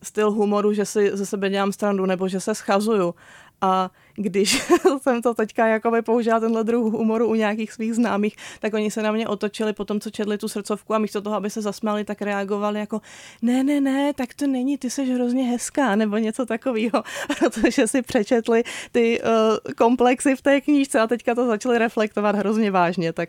styl 0.03 0.31
humoru, 0.31 0.73
že 0.73 0.85
si 0.85 1.11
ze 1.15 1.27
sebe 1.27 1.51
dělám 1.51 1.73
strandu 1.73 2.07
nebo 2.07 2.29
že 2.29 2.41
se 2.41 2.55
schazuju. 2.55 3.15
A 3.63 3.91
když 4.15 4.63
jsem 5.03 5.23
to 5.23 5.35
teďka 5.35 5.67
jakoby 5.67 6.03
použila 6.03 6.41
tenhle 6.41 6.65
druh 6.65 6.93
humoru 6.93 7.27
u 7.27 7.35
nějakých 7.35 7.73
svých 7.73 7.95
známých, 7.95 8.37
tak 8.61 8.75
oni 8.75 8.91
se 8.91 9.03
na 9.03 9.13
mě 9.13 9.29
otočili 9.29 9.73
po 9.73 9.85
tom, 9.85 10.01
co 10.01 10.11
četli 10.11 10.39
tu 10.39 10.49
srdcovku 10.49 10.95
a 10.95 10.99
místo 10.99 11.21
toho, 11.21 11.37
aby 11.37 11.51
se 11.51 11.63
zasmáli, 11.63 12.05
tak 12.05 12.23
reagovali 12.23 12.81
jako 12.81 13.01
ne, 13.43 13.65
ne, 13.65 13.81
ne, 13.81 14.13
tak 14.15 14.35
to 14.35 14.47
není, 14.47 14.79
ty 14.79 14.91
jsi 14.91 15.05
hrozně 15.05 15.45
hezká, 15.45 15.97
nebo 15.97 16.17
něco 16.17 16.47
takového, 16.47 17.03
protože 17.39 17.87
si 17.87 18.03
přečetli 18.03 18.65
ty 18.93 19.21
uh, 19.21 19.29
komplexy 19.77 20.37
v 20.37 20.43
té 20.43 20.61
knížce 20.61 21.01
a 21.01 21.07
teďka 21.07 21.35
to 21.35 21.47
začali 21.47 21.79
reflektovat 21.79 22.37
hrozně 22.37 22.71
vážně, 22.71 23.13
tak 23.13 23.29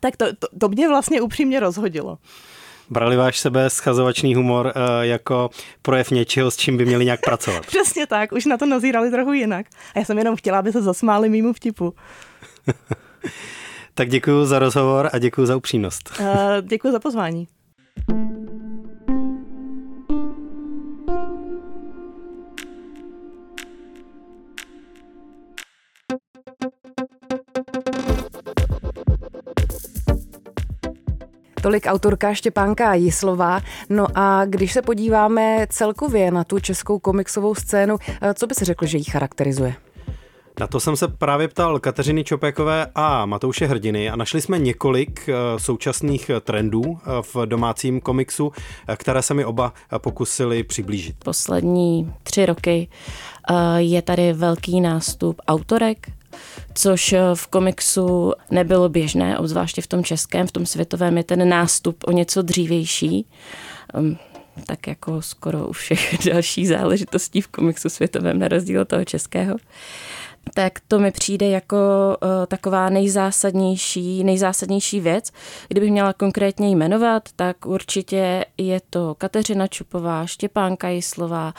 tak 0.00 0.16
to, 0.16 0.26
to, 0.36 0.46
to 0.60 0.68
mě 0.68 0.88
vlastně 0.88 1.20
upřímně 1.20 1.60
rozhodilo 1.60 2.18
brali 2.90 3.16
váš 3.16 3.38
sebe 3.38 3.70
schazovačný 3.70 4.34
humor 4.34 4.66
uh, 4.66 4.72
jako 5.00 5.50
projev 5.82 6.10
něčeho, 6.10 6.50
s 6.50 6.56
čím 6.56 6.76
by 6.76 6.84
měli 6.84 7.04
nějak 7.04 7.20
pracovat. 7.20 7.66
Přesně 7.66 8.06
tak, 8.06 8.32
už 8.32 8.44
na 8.44 8.56
to 8.56 8.66
nazírali 8.66 9.10
trochu 9.10 9.32
jinak. 9.32 9.66
A 9.94 9.98
já 9.98 10.04
jsem 10.04 10.18
jenom 10.18 10.36
chtěla, 10.36 10.58
aby 10.58 10.72
se 10.72 10.82
zasmáli 10.82 11.28
mýmu 11.28 11.52
vtipu. 11.52 11.94
tak 13.94 14.08
děkuji 14.08 14.46
za 14.46 14.58
rozhovor 14.58 15.10
a 15.12 15.18
děkuji 15.18 15.46
za 15.46 15.56
upřímnost. 15.56 16.12
Uh, 16.20 16.26
děkuji 16.62 16.92
za 16.92 16.98
pozvání. 16.98 17.48
Tolik 31.66 31.86
autorka 31.86 32.34
Štěpánka 32.34 32.94
Jislová. 32.94 33.60
No 33.88 34.06
a 34.14 34.44
když 34.44 34.72
se 34.72 34.82
podíváme 34.82 35.66
celkově 35.70 36.30
na 36.30 36.44
tu 36.44 36.60
českou 36.60 36.98
komiksovou 36.98 37.54
scénu, 37.54 37.96
eh, 38.22 38.34
co 38.34 38.46
by 38.46 38.54
se 38.54 38.64
řekl, 38.64 38.86
že 38.86 38.98
ji 38.98 39.04
charakterizuje? 39.04 39.74
Na 40.60 40.66
to 40.66 40.80
jsem 40.80 40.96
se 40.96 41.08
právě 41.08 41.48
ptal 41.48 41.78
Kateřiny 41.78 42.24
Čopékové 42.24 42.86
a 42.94 43.26
Matouše 43.26 43.66
Hrdiny 43.66 44.10
a 44.10 44.16
našli 44.16 44.40
jsme 44.40 44.58
několik 44.58 45.28
eh, 45.28 45.34
současných 45.58 46.30
trendů 46.40 46.82
eh, 46.82 47.10
v 47.22 47.46
domácím 47.46 48.00
komiksu, 48.00 48.52
které 48.96 49.22
se 49.22 49.34
mi 49.34 49.44
oba 49.44 49.72
pokusili 49.98 50.62
přiblížit. 50.62 51.16
Poslední 51.24 52.12
tři 52.22 52.46
roky 52.46 52.88
je 53.76 54.02
tady 54.02 54.32
velký 54.32 54.80
nástup 54.80 55.40
autorek, 55.48 56.06
což 56.74 57.12
eh, 57.12 57.20
v 57.34 57.46
komiksu 57.46 58.32
nebylo 58.50 58.88
běžné, 58.88 59.38
obzvláště 59.38 59.82
v 59.82 59.86
tom 59.86 60.04
českém, 60.04 60.46
v 60.46 60.52
tom 60.52 60.66
světovém 60.66 61.16
je 61.16 61.24
ten 61.24 61.48
nástup 61.48 62.04
o 62.06 62.12
něco 62.12 62.42
dřívější. 62.42 63.26
Um, 63.94 64.18
tak 64.66 64.86
jako 64.86 65.22
skoro 65.22 65.68
u 65.68 65.72
všech 65.72 66.18
dalších 66.32 66.68
záležitostí 66.68 67.40
v 67.40 67.48
komiksu 67.48 67.88
světovém, 67.88 68.38
na 68.38 68.48
rozdíl 68.48 68.80
od 68.80 68.88
toho 68.88 69.04
českého 69.04 69.56
tak 70.54 70.80
to 70.88 70.98
mi 70.98 71.10
přijde 71.10 71.48
jako 71.48 71.76
uh, 72.22 72.28
taková 72.48 72.90
nejzásadnější, 72.90 74.24
nejzásadnější 74.24 75.00
věc. 75.00 75.30
Kdybych 75.68 75.90
měla 75.90 76.12
konkrétně 76.12 76.70
jmenovat, 76.70 77.22
tak 77.36 77.66
určitě 77.66 78.44
je 78.58 78.80
to 78.90 79.14
Kateřina 79.18 79.66
Čupová, 79.66 80.26
Štěpánka 80.26 80.88
Jislová, 80.88 81.54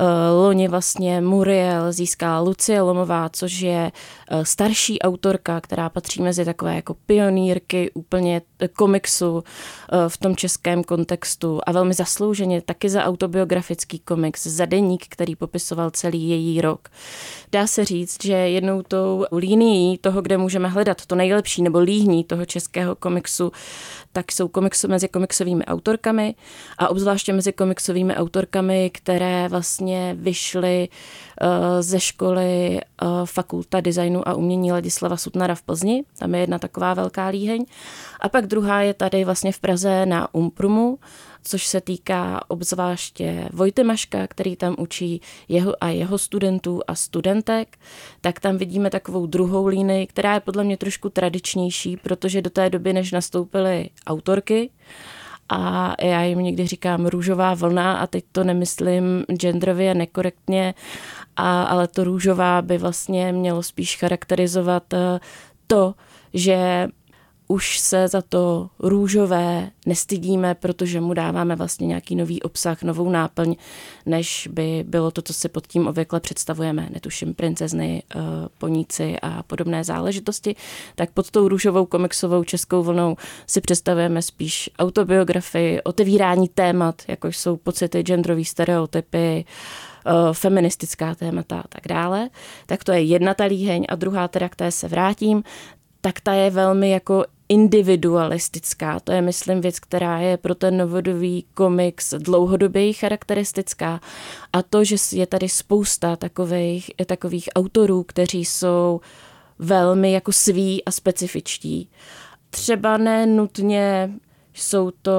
uh, 0.00 0.06
loni 0.42 0.68
vlastně 0.68 1.20
Muriel 1.20 1.92
získala 1.92 2.40
Lucie 2.40 2.80
Lomová, 2.80 3.28
což 3.28 3.60
je 3.60 3.92
uh, 4.32 4.42
starší 4.42 5.00
autorka, 5.00 5.60
která 5.60 5.88
patří 5.88 6.22
mezi 6.22 6.44
takové 6.44 6.74
jako 6.74 6.94
pionýrky 7.06 7.90
úplně 7.94 8.42
komiksu 8.76 9.32
uh, 9.32 9.42
v 10.08 10.16
tom 10.16 10.36
českém 10.36 10.84
kontextu 10.84 11.60
a 11.66 11.72
velmi 11.72 11.94
zaslouženě 11.94 12.60
taky 12.60 12.88
za 12.88 13.04
autobiografický 13.04 13.98
komiks, 13.98 14.46
za 14.46 14.64
deník, 14.64 15.04
který 15.08 15.36
popisoval 15.36 15.90
celý 15.90 16.28
její 16.28 16.60
rok. 16.60 16.88
Dá 17.52 17.66
se 17.66 17.84
říct, 17.84 18.24
že 18.28 18.34
jednou 18.34 18.82
tou 18.82 19.24
línií 19.36 19.98
toho, 19.98 20.22
kde 20.22 20.36
můžeme 20.36 20.68
hledat 20.68 21.06
to 21.06 21.14
nejlepší 21.14 21.62
nebo 21.62 21.78
líhní 21.78 22.24
toho 22.24 22.44
českého 22.44 22.94
komiksu, 22.94 23.52
tak 24.12 24.32
jsou 24.32 24.48
komiksu 24.48 24.88
mezi 24.88 25.08
komiksovými 25.08 25.64
autorkami 25.64 26.34
a 26.78 26.88
obzvláště 26.88 27.32
mezi 27.32 27.52
komiksovými 27.52 28.14
autorkami, 28.14 28.90
které 28.94 29.48
vlastně 29.48 30.16
vyšly 30.18 30.88
uh, 30.88 31.48
ze 31.80 32.00
školy 32.00 32.80
uh, 33.02 33.08
Fakulta 33.24 33.80
designu 33.80 34.28
a 34.28 34.34
umění 34.34 34.72
Ladislava 34.72 35.16
Sutnara 35.16 35.54
v 35.54 35.62
Plzni. 35.62 36.04
Tam 36.18 36.34
je 36.34 36.40
jedna 36.40 36.58
taková 36.58 36.94
velká 36.94 37.26
líheň. 37.26 37.64
A 38.20 38.28
pak 38.28 38.46
druhá 38.46 38.82
je 38.82 38.94
tady 38.94 39.24
vlastně 39.24 39.52
v 39.52 39.58
Praze 39.58 40.06
na 40.06 40.34
Umprumu, 40.34 40.98
což 41.42 41.66
se 41.66 41.80
týká 41.80 42.40
obzvláště 42.48 43.48
Vojty 43.52 43.84
Maška, 43.84 44.26
který 44.26 44.56
tam 44.56 44.76
učí 44.78 45.20
jeho 45.48 45.74
a 45.80 45.88
jeho 45.88 46.18
studentů 46.18 46.80
a 46.86 46.94
studentek, 46.94 47.78
tak 48.20 48.40
tam 48.40 48.56
vidíme 48.56 48.90
takovou 48.90 49.26
druhou 49.26 49.66
línii, 49.66 50.06
která 50.06 50.34
je 50.34 50.40
podle 50.40 50.64
mě 50.64 50.76
trošku 50.76 51.10
tradičnější, 51.10 51.96
protože 51.96 52.42
do 52.42 52.50
té 52.50 52.70
doby, 52.70 52.92
než 52.92 53.12
nastoupily 53.12 53.90
autorky, 54.06 54.70
a 55.48 55.94
já 56.02 56.22
jim 56.22 56.38
někdy 56.38 56.66
říkám 56.66 57.06
růžová 57.06 57.54
vlna 57.54 57.98
a 57.98 58.06
teď 58.06 58.24
to 58.32 58.44
nemyslím 58.44 59.24
genderově 59.32 59.94
nekorektně, 59.94 60.74
a, 61.36 61.62
ale 61.62 61.88
to 61.88 62.04
růžová 62.04 62.62
by 62.62 62.78
vlastně 62.78 63.32
mělo 63.32 63.62
spíš 63.62 63.96
charakterizovat 63.96 64.94
eh, 64.94 65.20
to, 65.66 65.94
že 66.34 66.88
už 67.48 67.78
se 67.78 68.08
za 68.08 68.22
to 68.22 68.70
růžové 68.78 69.70
nestydíme, 69.86 70.54
protože 70.54 71.00
mu 71.00 71.14
dáváme 71.14 71.56
vlastně 71.56 71.86
nějaký 71.86 72.16
nový 72.16 72.42
obsah, 72.42 72.82
novou 72.82 73.10
náplň, 73.10 73.54
než 74.06 74.48
by 74.52 74.84
bylo 74.88 75.10
to, 75.10 75.22
co 75.22 75.32
si 75.32 75.48
pod 75.48 75.66
tím 75.66 75.86
obvykle 75.86 76.20
představujeme. 76.20 76.88
Netuším 76.90 77.34
princezny, 77.34 78.02
eh, 78.14 78.18
poníci 78.58 79.16
a 79.22 79.42
podobné 79.42 79.84
záležitosti. 79.84 80.56
Tak 80.94 81.10
pod 81.10 81.30
tou 81.30 81.48
růžovou 81.48 81.86
komiksovou 81.86 82.44
českou 82.44 82.82
vlnou 82.82 83.16
si 83.46 83.60
představujeme 83.60 84.22
spíš 84.22 84.70
autobiografii, 84.78 85.82
otevírání 85.82 86.48
témat, 86.48 87.02
jako 87.08 87.28
jsou 87.28 87.56
pocity, 87.56 88.02
genderové 88.02 88.44
stereotypy, 88.44 89.44
eh, 90.06 90.12
feministická 90.32 91.14
témata 91.14 91.60
a 91.60 91.68
tak 91.68 91.88
dále. 91.88 92.28
Tak 92.66 92.84
to 92.84 92.92
je 92.92 93.02
jedna 93.02 93.34
ta 93.34 93.44
líheň 93.44 93.84
a 93.88 93.94
druhá 93.94 94.28
teda, 94.28 94.48
k 94.48 94.56
té 94.56 94.70
se 94.70 94.88
vrátím, 94.88 95.42
tak 96.00 96.20
ta 96.20 96.32
je 96.32 96.50
velmi 96.50 96.90
jako 96.90 97.24
individualistická. 97.48 99.00
To 99.00 99.12
je, 99.12 99.22
myslím, 99.22 99.60
věc, 99.60 99.80
která 99.80 100.18
je 100.18 100.36
pro 100.36 100.54
ten 100.54 100.76
novodobý 100.76 101.46
komiks 101.54 102.14
dlouhodobě 102.18 102.92
charakteristická. 102.92 104.00
A 104.52 104.62
to, 104.62 104.84
že 104.84 104.96
je 105.12 105.26
tady 105.26 105.48
spousta 105.48 106.16
takových, 106.16 106.90
takových 107.06 107.48
autorů, 107.54 108.02
kteří 108.02 108.44
jsou 108.44 109.00
velmi 109.58 110.12
jako 110.12 110.32
sví 110.32 110.84
a 110.84 110.90
specifičtí. 110.90 111.88
Třeba 112.50 112.96
ne 112.96 113.26
nutně 113.26 114.10
jsou 114.54 114.90
to 114.90 115.12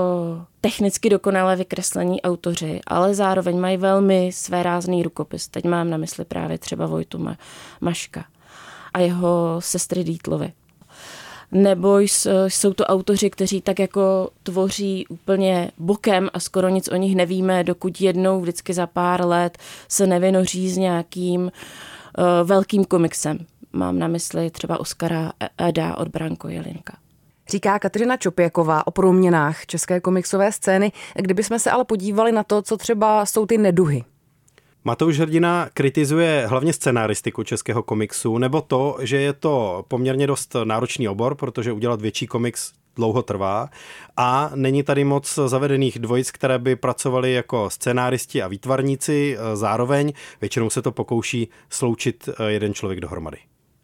technicky 0.61 1.09
dokonale 1.09 1.55
vykreslení 1.55 2.21
autoři, 2.21 2.79
ale 2.87 3.15
zároveň 3.15 3.59
mají 3.59 3.77
velmi 3.77 4.31
své 4.33 4.63
rázný 4.63 5.03
rukopis. 5.03 5.47
Teď 5.47 5.65
mám 5.65 5.89
na 5.89 5.97
mysli 5.97 6.25
právě 6.25 6.57
třeba 6.57 6.87
Vojtu 6.87 7.27
Maška 7.81 8.25
a 8.93 8.99
jeho 8.99 9.55
sestry 9.59 10.03
Dítlovy 10.03 10.53
nebo 11.51 11.99
jsou 12.47 12.73
to 12.73 12.85
autoři, 12.85 13.29
kteří 13.29 13.61
tak 13.61 13.79
jako 13.79 14.29
tvoří 14.43 15.07
úplně 15.07 15.71
bokem 15.77 16.29
a 16.33 16.39
skoro 16.39 16.69
nic 16.69 16.87
o 16.87 16.95
nich 16.95 17.15
nevíme, 17.15 17.63
dokud 17.63 18.01
jednou 18.01 18.41
vždycky 18.41 18.73
za 18.73 18.87
pár 18.87 19.25
let 19.25 19.57
se 19.87 20.07
nevynoří 20.07 20.69
s 20.69 20.77
nějakým 20.77 21.41
uh, 21.41 21.49
velkým 22.43 22.85
komiksem. 22.85 23.39
Mám 23.73 23.99
na 23.99 24.07
mysli 24.07 24.49
třeba 24.49 24.79
Oskara 24.79 25.31
Eda 25.57 25.95
od 25.97 26.07
Branko 26.07 26.47
Jelinka. 26.47 26.97
Říká 27.49 27.79
Kateřina 27.79 28.17
Čopěková 28.17 28.87
o 28.87 28.91
proměnách 28.91 29.65
české 29.65 29.99
komiksové 29.99 30.51
scény, 30.51 30.91
kdybychom 31.15 31.59
se 31.59 31.71
ale 31.71 31.85
podívali 31.85 32.31
na 32.31 32.43
to, 32.43 32.61
co 32.61 32.77
třeba 32.77 33.25
jsou 33.25 33.45
ty 33.45 33.57
neduhy 33.57 34.03
Matouš 34.83 35.19
Hrdina 35.19 35.69
kritizuje 35.73 36.45
hlavně 36.47 36.73
scenaristiku 36.73 37.43
českého 37.43 37.83
komiksu, 37.83 38.37
nebo 38.37 38.61
to, 38.61 38.97
že 39.01 39.17
je 39.21 39.33
to 39.33 39.85
poměrně 39.87 40.27
dost 40.27 40.55
náročný 40.63 41.07
obor, 41.09 41.35
protože 41.35 41.71
udělat 41.71 42.01
větší 42.01 42.27
komiks 42.27 42.73
dlouho 42.95 43.21
trvá 43.23 43.69
a 44.17 44.51
není 44.55 44.83
tady 44.83 45.03
moc 45.03 45.39
zavedených 45.45 45.99
dvojic, 45.99 46.31
které 46.31 46.59
by 46.59 46.75
pracovali 46.75 47.33
jako 47.33 47.69
scenáristi 47.69 48.41
a 48.41 48.47
výtvarníci 48.47 49.37
zároveň. 49.53 50.13
Většinou 50.41 50.69
se 50.69 50.81
to 50.81 50.91
pokouší 50.91 51.49
sloučit 51.69 52.29
jeden 52.47 52.73
člověk 52.73 52.99
dohromady. 52.99 53.37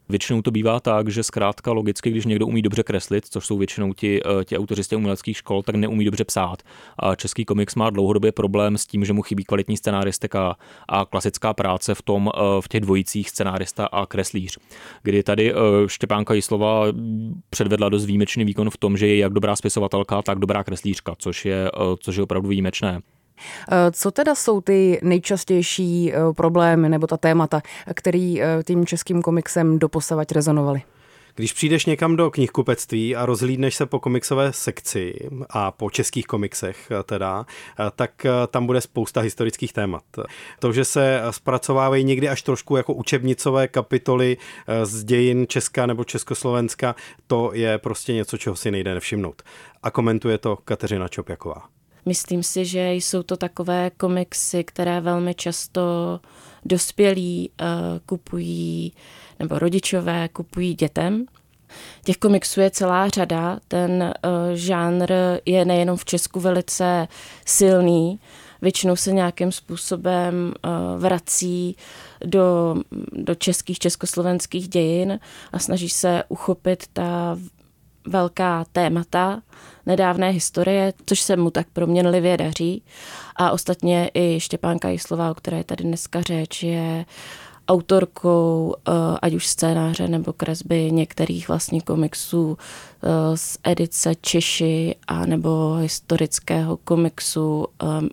Většinou 0.10 0.42
to 0.42 0.52
bývá 0.52 0.80
tak, 0.80 1.10
že 1.10 1.24
zkrátka 1.24 1.72
logicky, 1.72 2.10
když 2.10 2.26
někdo 2.26 2.48
umí 2.48 2.62
dobře 2.62 2.84
kreslit, 2.84 3.26
což 3.26 3.46
jsou 3.46 3.58
většinou 3.58 3.94
ti, 3.94 4.22
eh, 4.26 4.46
ti 4.46 4.58
autoři 4.58 4.84
z 4.84 4.94
uměleckých 4.94 5.38
škol, 5.38 5.64
tak 5.64 5.76
neumí 5.76 6.06
dobře 6.06 6.24
psát. 6.24 6.64
A 7.00 7.16
český 7.16 7.46
komiks 7.46 7.76
má 7.76 7.90
dlouhodobě 7.90 8.32
problém 8.32 8.78
s 8.78 8.86
tím, 8.86 9.06
že 9.06 9.14
mu 9.14 9.22
chybí 9.22 9.44
kvalitní 9.44 9.78
scenáristika 9.78 10.56
a 10.90 11.06
klasická 11.06 11.54
práce 11.54 11.96
v 11.96 12.02
tom 12.02 12.32
eh, 12.36 12.40
v 12.62 12.68
těch 12.68 12.82
dvojicích 12.82 13.30
scenárista 13.30 13.86
a 13.86 14.06
kreslíř. 14.06 14.58
Kdy 15.04 15.24
tady 15.24 15.54
eh, 15.54 15.56
Štěpánka 15.88 16.34
Jislova 16.34 16.86
předvedla 17.50 17.90
dost 17.90 18.06
výjimečný 18.06 18.46
výkon 18.46 18.70
v 18.70 18.78
tom, 18.78 18.98
že 18.98 19.08
je 19.08 19.18
jak 19.18 19.34
dobrá 19.34 19.56
spisovatelka, 19.56 20.22
tak 20.22 20.40
dobrá 20.40 20.64
kreslířka, 20.64 21.16
což 21.18 21.46
je, 21.46 21.72
což 22.00 22.16
je 22.16 22.24
opravdu 22.24 22.50
výjimečné. 22.50 23.02
Eh, 23.72 23.92
co 23.92 24.12
teda 24.12 24.36
jsou 24.36 24.62
ty 24.62 25.00
nejčastější 25.04 26.14
eh, 26.14 26.18
problémy 26.36 26.90
nebo 26.90 27.08
ta 27.08 27.18
témata, 27.18 27.62
který 27.94 28.42
eh, 28.42 28.64
tím 28.64 28.86
českým 28.86 29.22
komiksem 29.22 29.80
doposavať 29.80 30.32
rezonovaly? 30.32 30.82
Když 31.38 31.54
přijdeš 31.54 31.86
někam 31.86 32.16
do 32.16 32.32
knihkupectví 32.32 33.16
a 33.16 33.26
rozhlídneš 33.26 33.76
se 33.76 33.86
po 33.86 34.00
komiksové 34.00 34.54
sekci 34.54 35.30
a 35.50 35.72
po 35.72 35.90
českých 35.90 36.26
komiksech 36.26 36.92
teda, 37.04 37.46
tak 37.96 38.26
tam 38.48 38.66
bude 38.66 38.82
spousta 38.82 39.22
historických 39.22 39.74
témat. 39.74 40.04
To, 40.60 40.74
že 40.74 40.86
se 40.86 41.22
zpracovávají 41.32 42.04
někdy 42.04 42.30
až 42.30 42.42
trošku 42.42 42.76
jako 42.76 42.94
učebnicové 42.94 43.68
kapitoly 43.68 44.38
z 44.84 45.04
dějin 45.04 45.46
Česka 45.48 45.86
nebo 45.86 46.04
Československa, 46.04 46.96
to 47.28 47.52
je 47.54 47.78
prostě 47.78 48.14
něco, 48.14 48.38
čeho 48.38 48.56
si 48.56 48.72
nejde 48.72 48.94
nevšimnout. 48.94 49.42
A 49.84 49.92
komentuje 49.92 50.38
to 50.38 50.56
Kateřina 50.56 51.08
Čopjaková. 51.08 51.76
Myslím 52.06 52.44
si, 52.44 52.66
že 52.66 52.94
jsou 52.94 53.24
to 53.24 53.38
takové 53.38 53.90
komiksy, 53.90 54.64
které 54.64 55.02
velmi 55.02 55.34
často 55.34 56.20
dospělí 56.66 57.50
uh, 57.62 57.68
kupují, 58.06 58.94
nebo 59.40 59.60
rodičové 59.60 60.30
kupují 60.30 60.74
dětem. 60.74 61.26
Těch 62.04 62.18
komiksů 62.18 62.62
je 62.62 62.72
celá 62.72 63.10
řada. 63.10 63.60
Ten 63.68 64.04
uh, 64.04 64.32
žánr 64.54 65.14
je 65.46 65.66
nejenom 65.66 65.98
v 65.98 66.06
Česku 66.06 66.40
velice 66.40 67.08
silný, 67.46 68.20
většinou 68.62 68.96
se 68.96 69.12
nějakým 69.12 69.52
způsobem 69.52 70.54
uh, 70.66 71.02
vrací 71.02 71.76
do, 72.26 72.76
do 73.12 73.36
českých, 73.36 73.80
československých 73.80 74.68
dějin 74.68 75.20
a 75.54 75.60
snaží 75.60 75.90
se 75.90 76.24
uchopit 76.28 76.84
ta 76.94 77.38
velká 78.08 78.66
témata 78.72 79.42
nedávné 79.86 80.30
historie, 80.30 80.94
což 81.06 81.22
se 81.22 81.38
mu 81.38 81.52
tak 81.52 81.68
proměnlivě 81.74 82.38
daří. 82.38 82.84
A 83.36 83.52
ostatně 83.52 84.12
i 84.14 84.40
Štěpánka 84.40 84.90
Jislová, 84.90 85.32
o 85.32 85.34
které 85.34 85.58
je 85.58 85.64
tady 85.64 85.84
dneska 85.84 86.22
řeč, 86.22 86.64
je 86.64 87.06
autorkou 87.68 88.76
eh, 88.88 88.92
ať 89.22 89.34
už 89.34 89.48
scénáře 89.48 90.08
nebo 90.08 90.34
kresby 90.34 90.92
některých 90.92 91.48
vlastních 91.48 91.84
komiksů 91.84 92.58
eh, 92.58 93.38
z 93.38 93.58
edice 93.64 94.16
Češi 94.16 94.96
a 95.08 95.26
nebo 95.26 95.76
historického 95.76 96.78
komiksu 96.78 97.68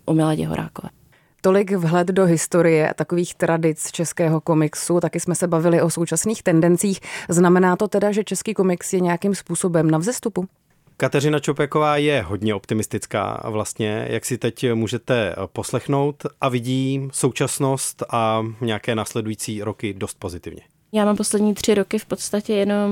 o 0.08 0.10
eh, 0.10 0.14
Miladě 0.14 0.46
Horákové. 0.46 1.01
Tolik 1.44 1.70
vhled 1.70 2.08
do 2.08 2.24
historie 2.24 2.90
a 2.90 2.94
takových 2.94 3.34
tradic 3.34 3.90
českého 3.90 4.40
komiksu, 4.40 5.00
taky 5.00 5.20
jsme 5.20 5.34
se 5.34 5.48
bavili 5.48 5.82
o 5.82 5.90
současných 5.90 6.42
tendencích. 6.42 7.00
Znamená 7.28 7.76
to 7.76 7.88
teda, 7.88 8.12
že 8.12 8.24
český 8.24 8.54
komiks 8.54 8.92
je 8.92 9.00
nějakým 9.00 9.34
způsobem 9.34 9.90
na 9.90 9.98
vzestupu? 9.98 10.48
Kateřina 10.96 11.38
Čopeková 11.38 11.96
je 11.96 12.22
hodně 12.22 12.54
optimistická 12.54 13.42
vlastně, 13.44 14.06
jak 14.10 14.24
si 14.24 14.38
teď 14.38 14.72
můžete 14.74 15.34
poslechnout 15.52 16.26
a 16.40 16.48
vidí 16.48 17.08
současnost 17.12 18.02
a 18.10 18.46
nějaké 18.60 18.94
následující 18.94 19.62
roky 19.62 19.94
dost 19.94 20.16
pozitivně. 20.18 20.62
Já 20.92 21.04
mám 21.04 21.16
poslední 21.16 21.54
tři 21.54 21.74
roky 21.74 21.98
v 21.98 22.06
podstatě 22.06 22.52
jenom 22.52 22.90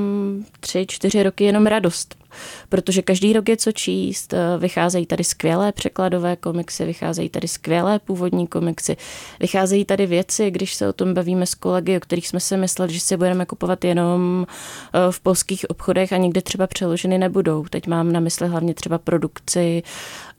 tři, 0.60 0.86
čtyři 0.88 1.22
roky 1.22 1.44
jenom 1.44 1.66
radost 1.66 2.19
protože 2.68 3.02
každý 3.02 3.32
rok 3.32 3.48
je 3.48 3.56
co 3.56 3.72
číst, 3.72 4.32
eh, 4.32 4.58
vycházejí 4.58 5.06
tady 5.06 5.24
skvělé 5.24 5.72
překladové 5.72 6.36
komiksy, 6.36 6.84
vycházejí 6.84 7.28
tady 7.28 7.48
skvělé 7.48 7.98
původní 7.98 8.46
komiksy, 8.46 8.96
vycházejí 9.40 9.84
tady 9.84 10.06
věci, 10.06 10.50
když 10.50 10.74
se 10.74 10.88
o 10.88 10.92
tom 10.92 11.14
bavíme 11.14 11.46
s 11.46 11.54
kolegy, 11.54 11.96
o 11.96 12.00
kterých 12.00 12.28
jsme 12.28 12.40
si 12.40 12.56
mysleli, 12.56 12.92
že 12.92 13.00
si 13.00 13.16
budeme 13.16 13.46
kupovat 13.46 13.84
jenom 13.84 14.46
eh, 14.46 15.12
v 15.12 15.20
polských 15.20 15.70
obchodech 15.70 16.12
a 16.12 16.16
nikdy 16.16 16.42
třeba 16.42 16.66
přeloženy 16.66 17.18
nebudou. 17.18 17.64
Teď 17.70 17.86
mám 17.86 18.12
na 18.12 18.20
mysli 18.20 18.48
hlavně 18.48 18.74
třeba 18.74 18.98
produkci 18.98 19.82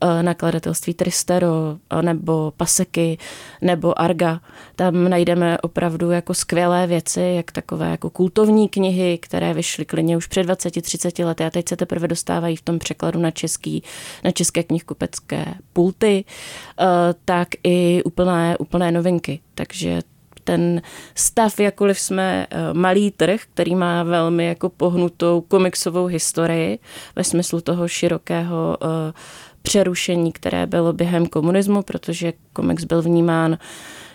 eh, 0.01 0.23
nakladatelství 0.23 0.93
Tristero 0.93 1.77
nebo 2.01 2.53
Paseky 2.57 3.17
nebo 3.61 4.01
Arga. 4.01 4.39
Tam 4.75 5.09
najdeme 5.09 5.57
opravdu 5.57 6.11
jako 6.11 6.33
skvělé 6.33 6.87
věci, 6.87 7.33
jak 7.35 7.51
takové 7.51 7.91
jako 7.91 8.09
kultovní 8.09 8.69
knihy, 8.69 9.17
které 9.17 9.53
vyšly 9.53 9.85
klidně 9.85 10.17
už 10.17 10.27
před 10.27 10.43
20-30 10.43 11.25
lety 11.25 11.43
a 11.43 11.49
teď 11.49 11.69
se 11.69 11.75
teprve 11.81 12.07
dostávají 12.07 12.55
v 12.55 12.61
tom 12.61 12.79
překladu 12.79 13.19
na, 13.19 13.31
český, 13.31 13.83
na 14.23 14.31
české 14.31 14.63
knihkupecké 14.63 15.45
pulty, 15.73 16.25
eh, 16.25 16.85
tak 17.25 17.47
i 17.63 18.03
úplné, 18.03 18.57
úplné 18.57 18.91
novinky. 18.91 19.39
Takže 19.55 20.01
ten 20.43 20.81
stav, 21.15 21.59
jakkoliv 21.59 21.99
jsme 21.99 22.47
eh, 22.49 22.73
malý 22.73 23.11
trh, 23.11 23.41
který 23.53 23.75
má 23.75 24.03
velmi 24.03 24.45
jako 24.45 24.69
pohnutou 24.69 25.41
komiksovou 25.41 26.05
historii 26.05 26.79
ve 27.15 27.23
smyslu 27.23 27.61
toho 27.61 27.87
širokého 27.87 28.77
eh, 28.81 29.13
přerušení, 29.61 30.31
které 30.31 30.65
bylo 30.65 30.93
během 30.93 31.25
komunismu, 31.25 31.81
protože 31.81 32.33
komiks 32.53 32.83
byl 32.83 33.01
vnímán 33.01 33.57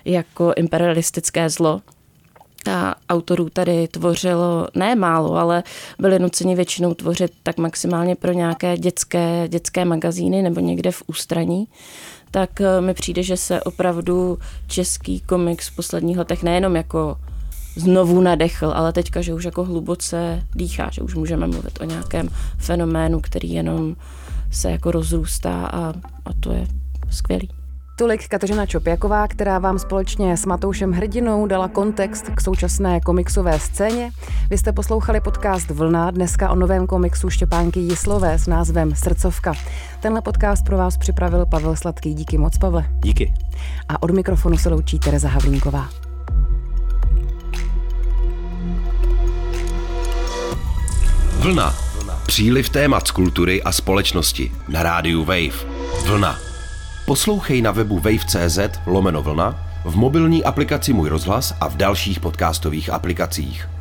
jako 0.04 0.52
imperialistické 0.56 1.50
zlo 1.50 1.82
a 2.68 2.94
autorů 3.08 3.48
tady 3.50 3.88
tvořilo 3.88 4.68
ne 4.74 4.94
málo, 4.94 5.34
ale 5.34 5.62
byli 5.98 6.18
nuceni 6.18 6.54
většinou 6.54 6.94
tvořit 6.94 7.32
tak 7.42 7.58
maximálně 7.58 8.16
pro 8.16 8.32
nějaké 8.32 8.78
dětské, 8.78 9.48
dětské 9.48 9.84
magazíny 9.84 10.42
nebo 10.42 10.60
někde 10.60 10.92
v 10.92 11.02
ústraní 11.06 11.68
tak 12.30 12.60
eh, 12.60 12.80
mi 12.80 12.94
přijde, 12.94 13.22
že 13.22 13.36
se 13.36 13.62
opravdu 13.62 14.38
český 14.66 15.20
komiks 15.20 15.68
v 15.68 15.76
posledních 15.76 16.18
letech 16.18 16.42
nejenom 16.42 16.76
jako 16.76 17.16
znovu 17.76 18.20
nadechl, 18.20 18.72
ale 18.74 18.92
teďka, 18.92 19.20
že 19.20 19.34
už 19.34 19.44
jako 19.44 19.64
hluboce 19.64 20.42
dýchá, 20.54 20.90
že 20.92 21.02
už 21.02 21.14
můžeme 21.14 21.46
mluvit 21.46 21.80
o 21.80 21.84
nějakém 21.84 22.28
fenoménu, 22.58 23.20
který 23.20 23.52
jenom 23.52 23.96
se 24.52 24.70
jako 24.70 24.90
rozrůstá 24.90 25.66
a, 25.66 25.88
a 26.24 26.32
to 26.40 26.52
je 26.52 26.66
skvělý. 27.10 27.55
Tolik 27.98 28.28
Kateřina 28.28 28.66
Čopěková, 28.66 29.28
která 29.28 29.58
vám 29.58 29.78
společně 29.78 30.36
s 30.36 30.46
Matoušem 30.46 30.92
Hrdinou 30.92 31.46
dala 31.46 31.68
kontext 31.68 32.30
k 32.34 32.40
současné 32.40 33.00
komiksové 33.00 33.60
scéně. 33.60 34.10
Vy 34.50 34.58
jste 34.58 34.72
poslouchali 34.72 35.20
podcast 35.20 35.70
Vlna, 35.70 36.10
dneska 36.10 36.50
o 36.50 36.54
novém 36.54 36.86
komiksu 36.86 37.30
Štěpánky 37.30 37.80
Jislové 37.80 38.38
s 38.38 38.46
názvem 38.46 38.94
Srdcovka. 38.94 39.52
Tenhle 40.00 40.22
podcast 40.22 40.64
pro 40.64 40.76
vás 40.76 40.96
připravil 40.96 41.46
Pavel 41.46 41.76
Sladký. 41.76 42.14
Díky 42.14 42.38
moc, 42.38 42.58
Pavle. 42.58 42.84
Díky. 43.00 43.34
A 43.88 44.02
od 44.02 44.10
mikrofonu 44.10 44.56
se 44.56 44.68
loučí 44.68 44.98
Tereza 44.98 45.28
Havlínková. 45.28 45.88
Vlna. 51.38 51.74
Příliv 52.26 52.68
témat 52.68 53.08
z 53.08 53.10
kultury 53.10 53.62
a 53.62 53.72
společnosti 53.72 54.52
na 54.68 54.82
rádiu 54.82 55.24
Wave. 55.24 55.66
Vlna. 56.06 56.45
Poslouchej 57.06 57.62
na 57.62 57.70
webu 57.70 57.98
wave.cz 57.98 58.58
lomeno 58.86 59.22
vlna, 59.22 59.54
v 59.84 59.96
mobilní 59.96 60.44
aplikaci 60.44 60.92
Můj 60.92 61.08
rozhlas 61.08 61.54
a 61.60 61.68
v 61.68 61.76
dalších 61.76 62.20
podcastových 62.20 62.90
aplikacích. 62.90 63.75